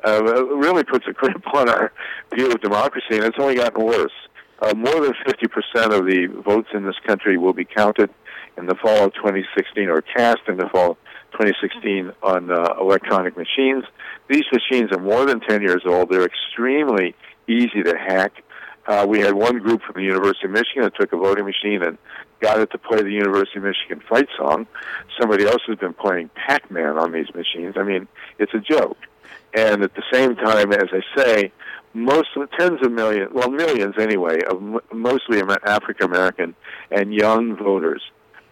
uh, 0.04 0.22
really 0.22 0.84
puts 0.84 1.06
a 1.08 1.14
crimp 1.14 1.44
on 1.54 1.68
our 1.68 1.92
view 2.34 2.50
of 2.50 2.60
democracy, 2.60 3.16
and 3.16 3.24
it's 3.24 3.38
only 3.38 3.56
gotten 3.56 3.84
worse. 3.84 4.12
Uh, 4.60 4.74
more 4.74 5.00
than 5.00 5.12
50% 5.26 5.98
of 5.98 6.06
the 6.06 6.26
votes 6.44 6.68
in 6.74 6.84
this 6.84 6.98
country 7.06 7.38
will 7.38 7.52
be 7.52 7.64
counted 7.64 8.10
in 8.56 8.66
the 8.66 8.74
fall 8.74 9.04
of 9.04 9.14
2016 9.14 9.88
or 9.88 10.02
cast 10.02 10.40
in 10.48 10.56
the 10.56 10.68
fall 10.68 10.92
of 10.92 10.96
2016 11.32 12.12
on 12.22 12.50
uh, 12.50 12.74
electronic 12.80 13.36
machines. 13.36 13.84
These 14.28 14.44
machines 14.52 14.90
are 14.92 15.00
more 15.00 15.24
than 15.26 15.40
10 15.40 15.62
years 15.62 15.82
old. 15.86 16.10
They're 16.10 16.24
extremely 16.24 17.14
easy 17.46 17.82
to 17.84 17.96
hack. 17.96 18.42
Uh, 18.88 19.04
we 19.06 19.20
had 19.20 19.34
one 19.34 19.58
group 19.58 19.82
from 19.82 19.96
the 19.96 20.02
University 20.02 20.46
of 20.46 20.50
Michigan 20.50 20.82
that 20.82 20.94
took 20.96 21.12
a 21.12 21.16
voting 21.16 21.44
machine 21.44 21.82
and 21.82 21.98
got 22.40 22.58
it 22.58 22.70
to 22.70 22.78
play 22.78 23.02
the 23.02 23.10
University 23.10 23.58
of 23.58 23.64
Michigan 23.64 24.02
fight 24.08 24.26
song. 24.36 24.66
Somebody 25.20 25.44
else 25.44 25.60
has 25.66 25.76
been 25.76 25.92
playing 25.92 26.30
Pac-Man 26.34 26.96
on 26.96 27.12
these 27.12 27.32
machines. 27.34 27.74
I 27.76 27.82
mean, 27.82 28.08
it's 28.38 28.54
a 28.54 28.60
joke. 28.60 28.96
And 29.54 29.82
at 29.82 29.94
the 29.94 30.02
same 30.10 30.36
time, 30.36 30.72
as 30.72 30.88
I 30.90 31.02
say, 31.14 31.52
most 31.92 32.28
tens 32.58 32.80
of 32.82 32.90
millions, 32.90 33.30
well, 33.34 33.50
millions 33.50 33.94
anyway, 33.98 34.40
of 34.50 34.62
mostly 34.90 35.42
African 35.64 36.06
American 36.06 36.54
and 36.90 37.12
young 37.12 37.56
voters, 37.56 38.02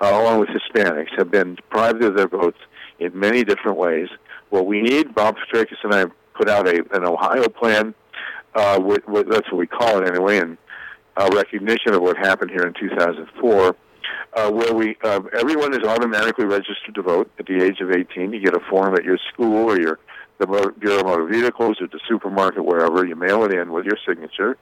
uh, 0.03 0.11
along 0.11 0.41
with 0.41 0.51
Hispanics, 0.51 1.17
have 1.17 1.31
been 1.31 1.55
deprived 1.55 2.03
of 2.05 2.15
their 2.15 2.29
votes 2.29 2.59
in 2.99 3.19
many 3.19 3.43
different 3.43 3.79
ways. 3.79 4.09
What 4.51 4.67
we 4.67 4.83
need, 4.83 5.15
Bob 5.15 5.37
Fitrakis 5.37 5.83
and 5.83 5.95
I 5.95 6.05
put 6.35 6.51
out 6.51 6.69
a, 6.69 6.85
an 6.93 7.05
Ohio 7.05 7.49
plan. 7.49 7.95
Uh, 8.57 8.81
with, 8.83 9.07
with, 9.07 9.29
that's 9.29 9.51
what 9.53 9.59
we 9.59 9.67
call 9.67 10.03
it 10.03 10.09
anyway, 10.09 10.39
in 10.39 10.57
uh, 11.17 11.29
recognition 11.35 11.93
of 11.93 12.01
what 12.01 12.17
happened 12.17 12.51
here 12.51 12.67
in 12.67 12.73
2004. 12.73 13.77
Uh, 14.33 14.51
where 14.51 14.75
we 14.75 14.97
uh, 15.03 15.21
everyone 15.39 15.73
is 15.73 15.87
automatically 15.87 16.45
registered 16.45 16.95
to 16.95 17.03
vote 17.03 17.31
at 17.39 17.47
the 17.47 17.63
age 17.63 17.81
of 17.81 17.91
18. 17.91 18.33
You 18.33 18.41
get 18.41 18.55
a 18.55 18.61
form 18.71 18.95
at 18.95 19.05
your 19.05 19.19
school 19.33 19.71
or 19.71 19.81
your 19.81 19.99
the 20.39 20.47
Bureau 20.79 21.01
of 21.01 21.07
Motor 21.07 21.27
Vehicles 21.27 21.81
or 21.81 21.87
the 21.87 22.01
supermarket, 22.09 22.65
wherever. 22.65 23.07
You 23.07 23.17
mail 23.17 23.45
it 23.45 23.53
in 23.53 23.73
with 23.73 23.87
your 23.87 23.97
signature. 24.07 24.57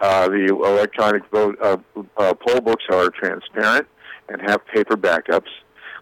Uh, 0.00 0.28
the 0.28 0.46
electronic 0.46 1.22
vote 1.30 1.58
uh, 1.62 1.76
uh, 2.16 2.34
poll 2.34 2.60
books 2.60 2.84
are 2.90 3.10
transparent 3.10 3.86
and 4.28 4.40
have 4.40 4.66
paper 4.66 4.96
backups. 4.96 5.50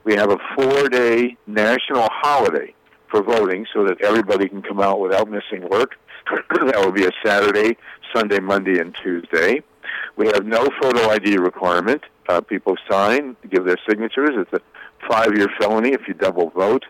We 0.05 0.15
have 0.15 0.31
a 0.31 0.39
four-day 0.57 1.37
national 1.47 2.09
holiday 2.11 2.75
for 3.11 3.23
voting 3.23 3.67
so 3.73 3.85
that 3.85 4.01
everybody 4.03 4.49
can 4.49 4.63
come 4.63 4.81
out 4.81 5.01
without 5.01 5.31
missing 5.31 5.69
work. 5.69 5.97
that 6.51 6.77
will 6.77 6.93
be 6.93 7.07
a 7.07 7.11
Saturday, 7.25 7.77
Sunday, 8.15 8.41
Monday, 8.41 8.79
and 8.79 8.95
Tuesday. 9.03 9.63
We 10.17 10.27
have 10.29 10.45
no 10.45 10.69
photo 10.81 11.09
ID 11.11 11.39
requirement. 11.39 12.03
Uh, 12.29 12.41
people 12.41 12.77
sign, 12.91 13.37
give 13.49 13.65
their 13.65 13.79
signatures. 13.89 14.31
It's 14.35 14.53
a 14.53 14.61
five-year 15.09 15.49
felony 15.59 15.93
if 15.93 16.07
you 16.07 16.15
double 16.15 16.51
vote. 16.51 16.85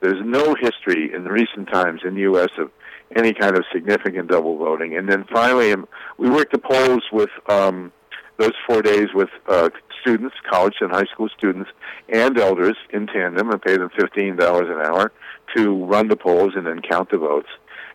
There's 0.00 0.24
no 0.24 0.54
history 0.54 1.12
in 1.14 1.24
recent 1.24 1.68
times 1.68 2.00
in 2.04 2.14
the 2.14 2.22
U.S. 2.22 2.50
of 2.58 2.70
any 3.14 3.34
kind 3.34 3.56
of 3.56 3.64
significant 3.72 4.30
double 4.30 4.56
voting. 4.56 4.96
And 4.96 5.08
then 5.08 5.24
finally, 5.30 5.72
um, 5.72 5.86
we 6.16 6.30
work 6.30 6.50
the 6.50 6.58
polls 6.58 7.04
with 7.12 7.30
um, 7.48 7.92
those 8.38 8.54
four 8.66 8.82
days 8.82 9.08
with 9.14 9.28
uh, 9.48 9.68
students, 10.00 10.34
college 10.48 10.74
and 10.80 10.90
high 10.90 11.04
school 11.12 11.28
students, 11.36 11.70
and 12.08 12.38
elders 12.38 12.76
in 12.90 13.06
tandem, 13.06 13.50
and 13.50 13.60
pay 13.62 13.76
them 13.76 13.90
fifteen 13.98 14.36
dollars 14.36 14.68
an 14.68 14.80
hour 14.80 15.12
to 15.56 15.84
run 15.84 16.08
the 16.08 16.16
polls 16.16 16.52
and 16.56 16.66
then 16.66 16.80
count 16.80 17.10
the 17.10 17.18
votes. 17.18 17.48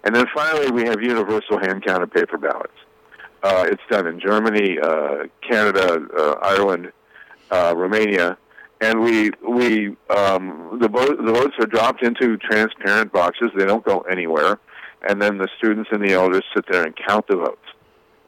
And 0.03 0.15
then 0.15 0.25
finally, 0.33 0.71
we 0.71 0.83
have 0.83 1.01
universal 1.01 1.59
hand 1.59 1.83
counted 1.85 2.11
paper 2.11 2.37
ballots. 2.37 2.73
Uh, 3.43 3.65
it's 3.67 3.81
done 3.89 4.07
in 4.07 4.19
Germany, 4.19 4.77
uh, 4.81 5.25
Canada, 5.47 6.05
uh, 6.17 6.35
Ireland, 6.41 6.91
uh, 7.51 7.73
Romania, 7.75 8.37
and 8.81 9.01
we 9.01 9.31
we 9.47 9.95
um, 10.09 10.79
the 10.81 10.87
vote 10.87 11.17
the 11.17 11.31
votes 11.31 11.55
are 11.59 11.67
dropped 11.67 12.03
into 12.03 12.37
transparent 12.37 13.11
boxes. 13.11 13.51
They 13.55 13.65
don't 13.65 13.85
go 13.85 13.99
anywhere, 14.01 14.59
and 15.07 15.21
then 15.21 15.37
the 15.37 15.47
students 15.57 15.89
and 15.91 16.03
the 16.03 16.13
elders 16.13 16.43
sit 16.55 16.65
there 16.69 16.83
and 16.83 16.95
count 17.07 17.27
the 17.27 17.37
votes 17.37 17.65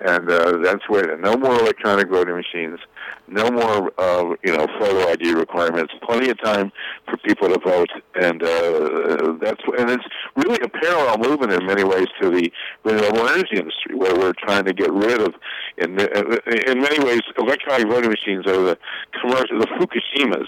and 0.01 0.29
uh, 0.29 0.57
that's 0.63 0.88
where 0.89 1.17
no 1.17 1.36
more 1.36 1.53
electronic 1.60 2.10
voting 2.10 2.36
machines, 2.36 2.79
no 3.27 3.49
more 3.49 3.91
uh, 3.97 4.36
you 4.43 4.55
know 4.55 4.67
photo 4.79 5.10
ID 5.10 5.33
requirements, 5.33 5.93
plenty 6.03 6.29
of 6.29 6.41
time 6.41 6.71
for 7.05 7.17
people 7.17 7.49
to 7.49 7.60
vote, 7.60 7.89
and 8.21 8.43
uh, 8.43 9.33
that's 9.41 9.62
and 9.79 9.89
it's 9.89 10.05
really 10.36 10.60
a 10.62 10.69
parallel 10.69 11.17
movement 11.17 11.53
in 11.53 11.65
many 11.65 11.83
ways 11.83 12.07
to 12.21 12.29
the 12.29 12.51
renewable 12.83 13.27
energy 13.27 13.57
industry, 13.57 13.95
where 13.95 14.15
we're 14.15 14.33
trying 14.33 14.65
to 14.65 14.73
get 14.73 14.91
rid 14.91 15.21
of, 15.21 15.33
in 15.77 15.99
in 15.99 16.81
many 16.81 17.03
ways, 17.03 17.21
electronic 17.38 17.88
voting 17.88 18.12
machines 18.12 18.45
are 18.47 18.62
the 18.62 18.77
commercial, 19.19 19.60
the 19.60 19.67
Fukushimas 19.79 20.47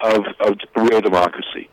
of 0.00 0.24
of 0.40 0.56
real 0.76 1.00
democracy 1.00 1.68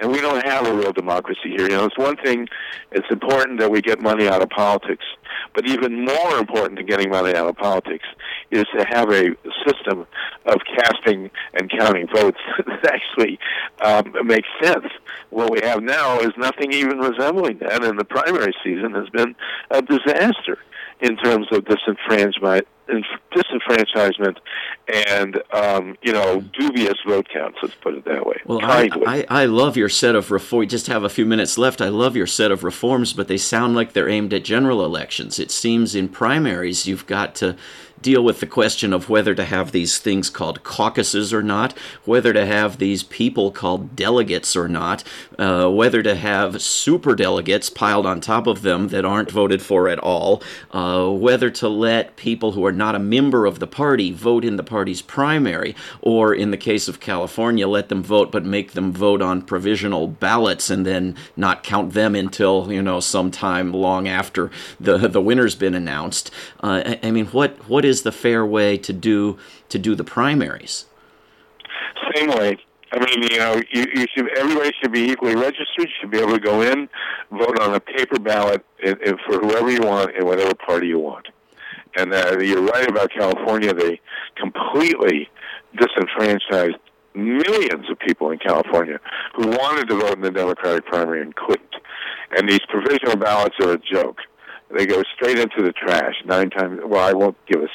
and 0.00 0.10
we 0.10 0.20
don't 0.20 0.44
have 0.44 0.66
a 0.66 0.74
real 0.74 0.92
democracy 0.92 1.50
here. 1.50 1.62
You 1.62 1.76
know, 1.76 1.84
it's 1.84 1.98
one 1.98 2.16
thing; 2.16 2.48
it's 2.92 3.06
important 3.10 3.60
that 3.60 3.70
we 3.70 3.80
get 3.80 4.00
money 4.00 4.28
out 4.28 4.42
of 4.42 4.50
politics, 4.50 5.04
but 5.54 5.66
even 5.66 6.04
more 6.04 6.38
important 6.38 6.76
than 6.76 6.86
getting 6.86 7.10
money 7.10 7.34
out 7.34 7.48
of 7.48 7.56
politics 7.56 8.06
is 8.50 8.64
to 8.76 8.84
have 8.88 9.10
a 9.10 9.34
system 9.66 10.06
of 10.46 10.60
casting 10.76 11.30
and 11.54 11.70
counting 11.70 12.06
votes 12.14 12.38
that 12.66 12.84
actually 12.86 13.38
um, 13.82 14.12
makes 14.26 14.48
sense. 14.62 14.86
What 15.30 15.50
we 15.50 15.60
have 15.62 15.82
now 15.82 16.20
is 16.20 16.32
nothing 16.36 16.72
even 16.72 16.98
resembling 16.98 17.58
that, 17.58 17.82
and 17.82 17.98
the 17.98 18.04
primary 18.04 18.54
season 18.62 18.92
has 18.94 19.08
been 19.10 19.34
a 19.70 19.82
disaster 19.82 20.58
in 21.00 21.16
terms 21.16 21.46
of 21.50 21.64
disenfranchisement, 21.64 22.62
disenfranchisement 22.88 24.38
and 25.06 25.42
um, 25.52 25.96
you 26.02 26.12
know 26.12 26.40
dubious 26.40 26.94
vote 27.06 27.28
counts. 27.32 27.58
Let's 27.62 27.74
put 27.76 27.94
it 27.94 28.04
that 28.04 28.26
way. 28.26 28.36
Well, 28.44 28.60
I, 28.62 28.90
I, 29.06 29.26
I 29.28 29.44
love 29.46 29.76
your 29.76 29.88
set 29.88 30.14
of 30.14 30.30
reform. 30.30 30.60
We 30.60 30.66
just 30.66 30.86
have 30.88 31.04
a 31.04 31.08
few 31.08 31.26
minutes 31.26 31.58
left. 31.58 31.80
I 31.80 31.88
love 31.88 32.16
your 32.16 32.26
set 32.26 32.50
of 32.50 32.64
reforms, 32.64 33.12
but 33.12 33.28
they 33.28 33.38
sound 33.38 33.74
like 33.74 33.92
they're 33.92 34.08
aimed 34.08 34.32
at 34.34 34.44
general 34.44 34.84
elections. 34.84 35.38
It 35.38 35.50
seems 35.50 35.94
in 35.94 36.08
primaries 36.08 36.86
you've 36.86 37.06
got 37.06 37.34
to 37.36 37.56
deal 38.04 38.22
with 38.22 38.40
the 38.40 38.46
question 38.46 38.92
of 38.92 39.08
whether 39.08 39.34
to 39.34 39.44
have 39.44 39.72
these 39.72 39.98
things 39.98 40.28
called 40.28 40.62
caucuses 40.62 41.32
or 41.32 41.42
not, 41.42 41.72
whether 42.04 42.34
to 42.34 42.44
have 42.44 42.76
these 42.78 43.02
people 43.02 43.50
called 43.50 43.96
delegates 43.96 44.54
or 44.54 44.68
not, 44.68 45.02
uh, 45.38 45.68
whether 45.68 46.02
to 46.02 46.14
have 46.14 46.60
super 46.60 47.14
delegates 47.14 47.70
piled 47.70 48.04
on 48.04 48.20
top 48.20 48.46
of 48.46 48.60
them 48.60 48.88
that 48.88 49.06
aren't 49.06 49.30
voted 49.30 49.62
for 49.62 49.88
at 49.88 49.98
all, 49.98 50.42
uh, 50.72 51.08
whether 51.08 51.50
to 51.50 51.66
let 51.66 52.14
people 52.16 52.52
who 52.52 52.64
are 52.66 52.72
not 52.72 52.94
a 52.94 52.98
member 52.98 53.46
of 53.46 53.58
the 53.58 53.66
party 53.66 54.12
vote 54.12 54.44
in 54.44 54.56
the 54.56 54.62
party's 54.62 55.00
primary, 55.00 55.74
or 56.02 56.34
in 56.34 56.50
the 56.50 56.58
case 56.58 56.88
of 56.88 57.00
California, 57.00 57.66
let 57.66 57.88
them 57.88 58.02
vote 58.02 58.30
but 58.30 58.44
make 58.44 58.72
them 58.72 58.92
vote 58.92 59.22
on 59.22 59.40
provisional 59.40 60.06
ballots 60.06 60.68
and 60.68 60.84
then 60.84 61.16
not 61.36 61.62
count 61.62 61.94
them 61.94 62.14
until 62.14 62.70
you 62.70 62.82
know 62.82 63.00
sometime 63.00 63.72
long 63.72 64.06
after 64.06 64.50
the 64.78 64.98
the 65.08 65.22
winner's 65.22 65.54
been 65.54 65.74
announced. 65.74 66.30
Uh, 66.62 66.82
I, 66.84 66.98
I 67.04 67.10
mean, 67.10 67.26
what 67.28 67.66
what 67.66 67.86
is 67.86 67.93
the 68.02 68.12
fair 68.12 68.44
way 68.44 68.76
to 68.78 68.92
do 68.92 69.38
to 69.68 69.78
do 69.78 69.94
the 69.94 70.04
primaries? 70.04 70.86
Same 72.14 72.30
way. 72.30 72.58
I 72.92 72.98
mean, 72.98 73.22
you 73.28 73.38
know, 73.38 73.60
you, 73.72 73.86
you 73.94 74.06
should 74.14 74.38
everybody 74.38 74.70
should 74.80 74.92
be 74.92 75.10
equally 75.10 75.34
registered. 75.34 75.66
You 75.78 75.86
should 76.00 76.10
be 76.10 76.18
able 76.18 76.34
to 76.34 76.40
go 76.40 76.62
in, 76.62 76.88
vote 77.30 77.58
on 77.60 77.74
a 77.74 77.80
paper 77.80 78.18
ballot 78.20 78.64
in, 78.82 78.96
in, 79.02 79.16
for 79.26 79.38
whoever 79.40 79.70
you 79.70 79.80
want 79.80 80.14
in 80.14 80.24
whatever 80.26 80.54
party 80.54 80.88
you 80.88 81.00
want. 81.00 81.26
And 81.96 82.12
uh, 82.12 82.38
you're 82.38 82.62
right 82.62 82.88
about 82.88 83.10
California; 83.10 83.72
they 83.74 84.00
completely 84.36 85.28
disenfranchised 85.76 86.76
millions 87.14 87.90
of 87.90 87.98
people 87.98 88.30
in 88.30 88.38
California 88.38 89.00
who 89.34 89.48
wanted 89.48 89.88
to 89.88 89.96
vote 89.96 90.16
in 90.16 90.20
the 90.20 90.30
Democratic 90.30 90.84
primary 90.86 91.22
and 91.22 91.34
couldn't. 91.34 91.74
And 92.36 92.48
these 92.48 92.60
provisional 92.68 93.16
ballots 93.16 93.56
are 93.60 93.72
a 93.72 93.78
joke. 93.78 94.18
They 94.74 94.86
go 94.86 95.02
straight 95.14 95.38
into 95.38 95.62
the 95.62 95.72
trash. 95.72 96.14
Nine 96.24 96.50
times. 96.50 96.80
Well, 96.84 97.02
I 97.02 97.12
won't 97.12 97.36
give 97.46 97.62
a 97.62 97.68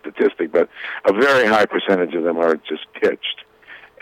statistic, 0.00 0.52
but 0.52 0.68
a 1.04 1.12
very 1.12 1.46
high 1.46 1.66
percentage 1.66 2.14
of 2.14 2.24
them 2.24 2.38
are 2.38 2.56
just 2.56 2.86
pitched. 2.94 3.44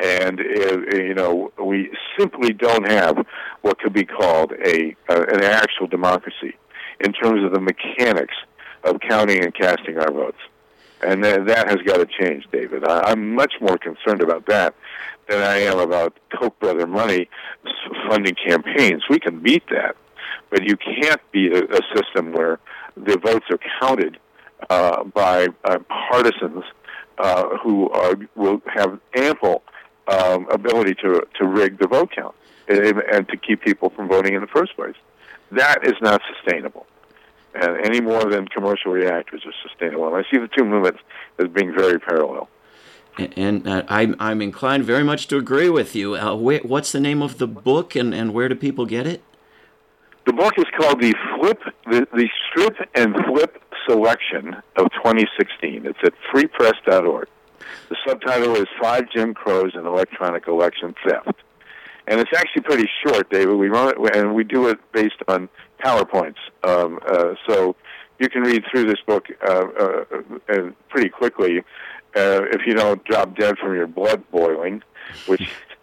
And 0.01 0.41
uh, 0.41 0.79
you 0.95 1.15
know, 1.15 1.53
we 1.63 1.91
simply 2.19 2.53
don't 2.53 2.89
have 2.89 3.25
what 3.63 3.79
could 3.81 3.93
be 3.93 4.05
called 4.05 4.53
a 4.65 4.97
uh, 5.09 5.25
an 5.29 5.43
actual 5.43 5.89
democracy 5.89 6.57
in 7.01 7.13
terms 7.13 7.45
of 7.45 7.53
the 7.53 7.61
mechanics 7.61 8.35
of 8.85 9.01
counting 9.01 9.43
and 9.45 9.55
casting 9.55 9.99
our 9.99 10.11
votes. 10.11 10.39
And 11.01 11.23
that 11.25 11.69
has 11.69 11.79
got 11.85 11.99
to 11.99 12.07
change, 12.07 12.49
David. 12.53 12.85
I, 12.85 13.11
I'm 13.11 13.35
much 13.35 13.55
more 13.61 13.79
concerned 13.79 14.21
about 14.21 14.47
that 14.47 14.75
than 15.29 15.43
I 15.43 15.59
am 15.59 15.79
about 15.79 16.17
Koch 16.33 16.59
brother 16.59 16.87
money 16.87 17.29
funding 18.09 18.35
campaigns. 18.35 19.05
We 19.09 19.21
can 19.21 19.41
beat 19.41 19.65
that, 19.71 19.97
but 20.51 20.65
you 20.65 20.77
can't 20.77 21.21
be 21.33 21.49
a, 21.49 21.65
a 21.65 21.81
system 21.95 22.33
where 22.33 22.59
the 22.97 23.19
votes 23.19 23.47
are 23.51 23.59
counted 23.81 24.19
uh, 24.71 25.05
by 25.05 25.49
uh, 25.65 25.79
partisans 25.89 26.65
uh, 27.19 27.57
who 27.63 27.91
are, 27.91 28.15
will 28.35 28.61
have 28.67 28.99
ample 29.17 29.63
um, 30.09 30.49
ability 30.51 30.95
to 30.95 31.23
to 31.39 31.47
rig 31.47 31.79
the 31.79 31.87
vote 31.87 32.11
count 32.15 32.35
and, 32.69 32.99
and 33.13 33.29
to 33.29 33.37
keep 33.37 33.63
people 33.63 33.91
from 33.91 34.09
voting 34.09 34.35
in 34.35 34.41
the 34.41 34.47
first 34.49 34.75
place. 34.75 34.97
That 35.51 35.87
is 35.87 35.95
not 36.01 36.21
sustainable 36.35 36.87
and 37.55 37.85
any 37.85 38.01
more 38.01 38.25
than 38.25 38.47
commercial 38.49 38.93
reactors 38.93 39.43
are 39.45 39.53
sustainable. 39.63 40.07
And 40.07 40.17
I 40.17 40.31
see 40.31 40.39
the 40.39 40.49
two 40.49 40.65
movements 40.65 41.01
as 41.39 41.49
being 41.49 41.73
very 41.75 41.99
parallel. 41.99 42.49
And 43.37 43.67
uh, 43.67 43.83
I'm, 43.89 44.15
I'm 44.21 44.41
inclined 44.41 44.85
very 44.85 45.03
much 45.03 45.27
to 45.29 45.39
agree 45.39 45.69
with 45.69 45.97
you. 45.97 46.15
Uh, 46.15 46.37
wh- 46.37 46.65
what's 46.65 46.93
the 46.93 47.01
name 47.01 47.21
of 47.21 47.39
the 47.39 47.49
book, 47.49 47.97
and, 47.97 48.15
and 48.15 48.33
where 48.33 48.49
do 48.49 48.55
people 48.55 48.87
get 48.87 49.07
it? 49.09 49.23
The 50.29 50.35
book 50.35 50.59
is 50.59 50.67
called 50.79 51.01
the 51.01 51.15
Flip, 51.35 51.59
the, 51.87 52.07
the 52.13 52.29
Strip 52.51 52.77
and 52.95 53.17
Flip 53.25 53.63
Selection 53.89 54.57
of 54.77 54.91
2016. 55.03 55.87
It's 55.87 55.99
at 56.05 56.13
freepress.org. 56.31 57.29
The 57.89 57.97
subtitle 58.07 58.55
is 58.57 58.67
Five 58.79 59.11
Jim 59.11 59.33
Crows 59.33 59.71
and 59.73 59.87
Electronic 59.87 60.47
Election 60.47 60.95
Theft. 61.03 61.33
And 62.09 62.21
it's 62.21 62.31
actually 62.37 62.61
pretty 62.61 62.91
short, 63.03 63.31
David. 63.31 63.57
We 63.57 63.69
run 63.69 63.89
it, 63.89 64.17
and 64.17 64.35
we 64.35 64.45
do 64.45 64.69
it 64.69 64.79
based 64.93 65.17
on 65.29 65.49
PowerPoints. 65.83 66.37
Um, 66.63 66.99
uh, 67.09 67.33
so 67.49 67.75
you 68.19 68.29
can 68.29 68.43
read 68.43 68.65
through 68.71 68.85
this 68.85 69.01
book 69.07 69.29
uh, 69.49 69.67
uh, 69.81 70.05
uh, 70.51 70.71
pretty 70.91 71.09
quickly 71.09 71.61
uh, 72.15 72.43
if 72.53 72.67
you 72.67 72.75
don't 72.75 73.03
drop 73.05 73.35
dead 73.35 73.57
from 73.57 73.75
your 73.75 73.87
blood 73.87 74.23
boiling, 74.31 74.83
which 75.25 75.49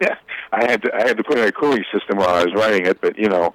I 0.52 0.70
had 0.70 0.82
to 0.82 0.94
I 0.94 1.06
had 1.06 1.16
to 1.16 1.24
put 1.24 1.36
in 1.36 1.48
a 1.48 1.52
cooling 1.52 1.84
system 1.92 2.18
while 2.18 2.30
I 2.30 2.44
was 2.44 2.54
writing 2.54 2.86
it. 2.86 3.00
But 3.00 3.18
you 3.18 3.28
know, 3.28 3.54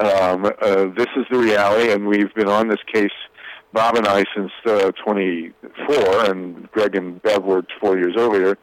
um, 0.00 0.46
uh, 0.46 0.86
this 0.96 1.08
is 1.16 1.26
the 1.30 1.38
reality, 1.38 1.92
and 1.92 2.06
we've 2.06 2.32
been 2.34 2.48
on 2.48 2.68
this 2.68 2.80
case. 2.92 3.12
Bob 3.72 3.96
and 3.96 4.06
I 4.06 4.24
since 4.34 4.50
uh, 4.66 4.90
24, 5.04 6.30
and 6.30 6.70
Greg 6.72 6.96
and 6.96 7.22
Bev 7.22 7.44
were 7.44 7.62
four 7.80 7.96
years 7.96 8.14
earlier. 8.16 8.58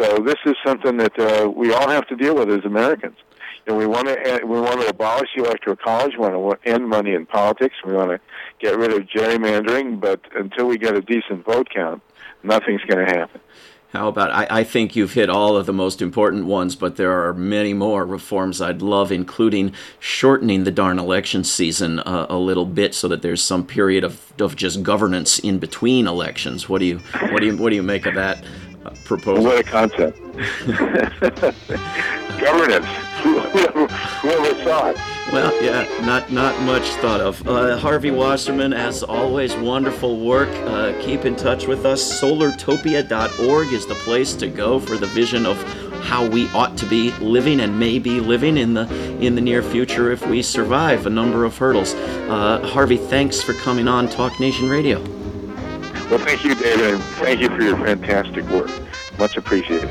So 0.00 0.18
this 0.18 0.36
is 0.44 0.54
something 0.64 0.96
that 0.96 1.18
uh, 1.18 1.48
we 1.48 1.72
all 1.72 1.88
have 1.88 2.06
to 2.08 2.16
deal 2.16 2.34
with 2.34 2.50
as 2.50 2.64
Americans 2.64 3.16
and 3.66 3.76
we 3.76 3.86
want 3.86 4.08
to 4.08 4.40
we 4.44 4.60
want 4.60 4.80
to 4.80 4.88
abolish 4.88 5.28
the 5.36 5.44
electoral 5.44 5.76
college. 5.76 6.12
We 6.12 6.26
want 6.26 6.62
to 6.62 6.68
end 6.68 6.88
money 6.88 7.14
in 7.14 7.26
politics. 7.26 7.76
We 7.84 7.92
want 7.92 8.10
to 8.10 8.20
get 8.58 8.76
rid 8.76 8.92
of 8.92 9.06
gerrymandering. 9.06 10.00
But 10.00 10.20
until 10.34 10.66
we 10.66 10.78
get 10.78 10.96
a 10.96 11.00
decent 11.00 11.44
vote 11.44 11.68
count, 11.72 12.02
nothing's 12.42 12.82
going 12.82 13.06
to 13.06 13.12
happen. 13.12 13.40
How 13.92 14.06
about 14.06 14.30
I, 14.30 14.60
I 14.60 14.64
think 14.64 14.94
you've 14.94 15.14
hit 15.14 15.28
all 15.28 15.56
of 15.56 15.66
the 15.66 15.72
most 15.72 16.00
important 16.00 16.46
ones, 16.46 16.76
but 16.76 16.94
there 16.94 17.26
are 17.26 17.34
many 17.34 17.74
more 17.74 18.06
reforms 18.06 18.62
I'd 18.62 18.82
love, 18.82 19.10
including 19.10 19.72
shortening 19.98 20.62
the 20.62 20.70
darn 20.70 21.00
election 21.00 21.42
season 21.42 21.98
uh, 21.98 22.26
a 22.28 22.36
little 22.36 22.66
bit 22.66 22.94
so 22.94 23.08
that 23.08 23.22
there's 23.22 23.42
some 23.42 23.66
period 23.66 24.04
of, 24.04 24.32
of 24.40 24.54
just 24.54 24.84
governance 24.84 25.40
in 25.40 25.58
between 25.58 26.06
elections. 26.06 26.68
What 26.68 26.78
do 26.78 26.84
you 26.84 26.98
what 27.30 27.40
do 27.40 27.46
you 27.46 27.56
what 27.56 27.70
do 27.70 27.76
you 27.76 27.82
make 27.82 28.06
of 28.06 28.14
that 28.14 28.44
uh, 28.84 28.90
proposal? 29.04 29.42
What 29.42 29.58
a 29.58 29.64
concept! 29.64 30.20
governance. 32.40 32.86
Whoever, 34.20 34.44
it. 34.44 34.66
Well, 35.32 35.64
yeah, 35.64 35.86
not 36.04 36.30
not 36.30 36.60
much 36.62 36.82
thought 37.00 37.22
of. 37.22 37.46
Uh, 37.48 37.78
Harvey 37.78 38.10
Wasserman, 38.10 38.74
as 38.74 39.02
always, 39.02 39.54
wonderful 39.56 40.20
work. 40.20 40.50
Uh, 40.66 40.92
keep 41.00 41.24
in 41.24 41.36
touch 41.36 41.66
with 41.66 41.86
us. 41.86 42.20
Solartopia.org 42.20 43.72
is 43.72 43.86
the 43.86 43.94
place 43.94 44.34
to 44.34 44.46
go 44.48 44.78
for 44.78 44.98
the 44.98 45.06
vision 45.06 45.46
of 45.46 45.56
how 46.02 46.28
we 46.28 46.48
ought 46.50 46.76
to 46.76 46.86
be 46.86 47.12
living 47.12 47.60
and 47.60 47.78
may 47.78 47.98
be 47.98 48.20
living 48.20 48.58
in 48.58 48.74
the 48.74 48.86
in 49.20 49.36
the 49.36 49.40
near 49.40 49.62
future 49.62 50.12
if 50.12 50.26
we 50.26 50.42
survive 50.42 51.06
a 51.06 51.10
number 51.10 51.46
of 51.46 51.56
hurdles. 51.56 51.94
Uh, 51.94 52.60
Harvey, 52.66 52.98
thanks 52.98 53.42
for 53.42 53.54
coming 53.54 53.88
on 53.88 54.06
Talk 54.06 54.38
Nation 54.38 54.68
Radio. 54.68 55.00
Well, 56.10 56.18
thank 56.18 56.44
you, 56.44 56.54
David, 56.56 56.94
and 56.94 57.02
thank 57.02 57.40
you 57.40 57.48
for 57.48 57.62
your 57.62 57.76
fantastic 57.78 58.44
work. 58.50 58.70
Much 59.18 59.38
appreciated. 59.38 59.90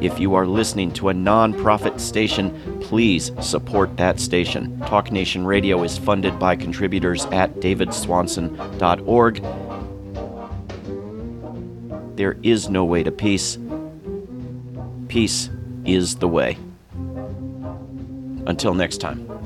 If 0.00 0.20
you 0.20 0.34
are 0.34 0.46
listening 0.46 0.92
to 0.92 1.08
a 1.08 1.12
nonprofit 1.12 1.98
station, 1.98 2.80
please 2.80 3.32
support 3.40 3.96
that 3.96 4.20
station. 4.20 4.78
Talk 4.80 5.10
Nation 5.10 5.44
Radio 5.44 5.82
is 5.82 5.98
funded 5.98 6.38
by 6.38 6.54
contributors 6.54 7.24
at 7.26 7.54
davidswanson.org. 7.56 9.42
There 12.16 12.36
is 12.42 12.68
no 12.68 12.84
way 12.84 13.02
to 13.02 13.10
peace. 13.10 13.58
Peace 15.08 15.50
is 15.84 16.16
the 16.16 16.28
way. 16.28 16.56
Until 18.46 18.74
next 18.74 18.98
time. 18.98 19.37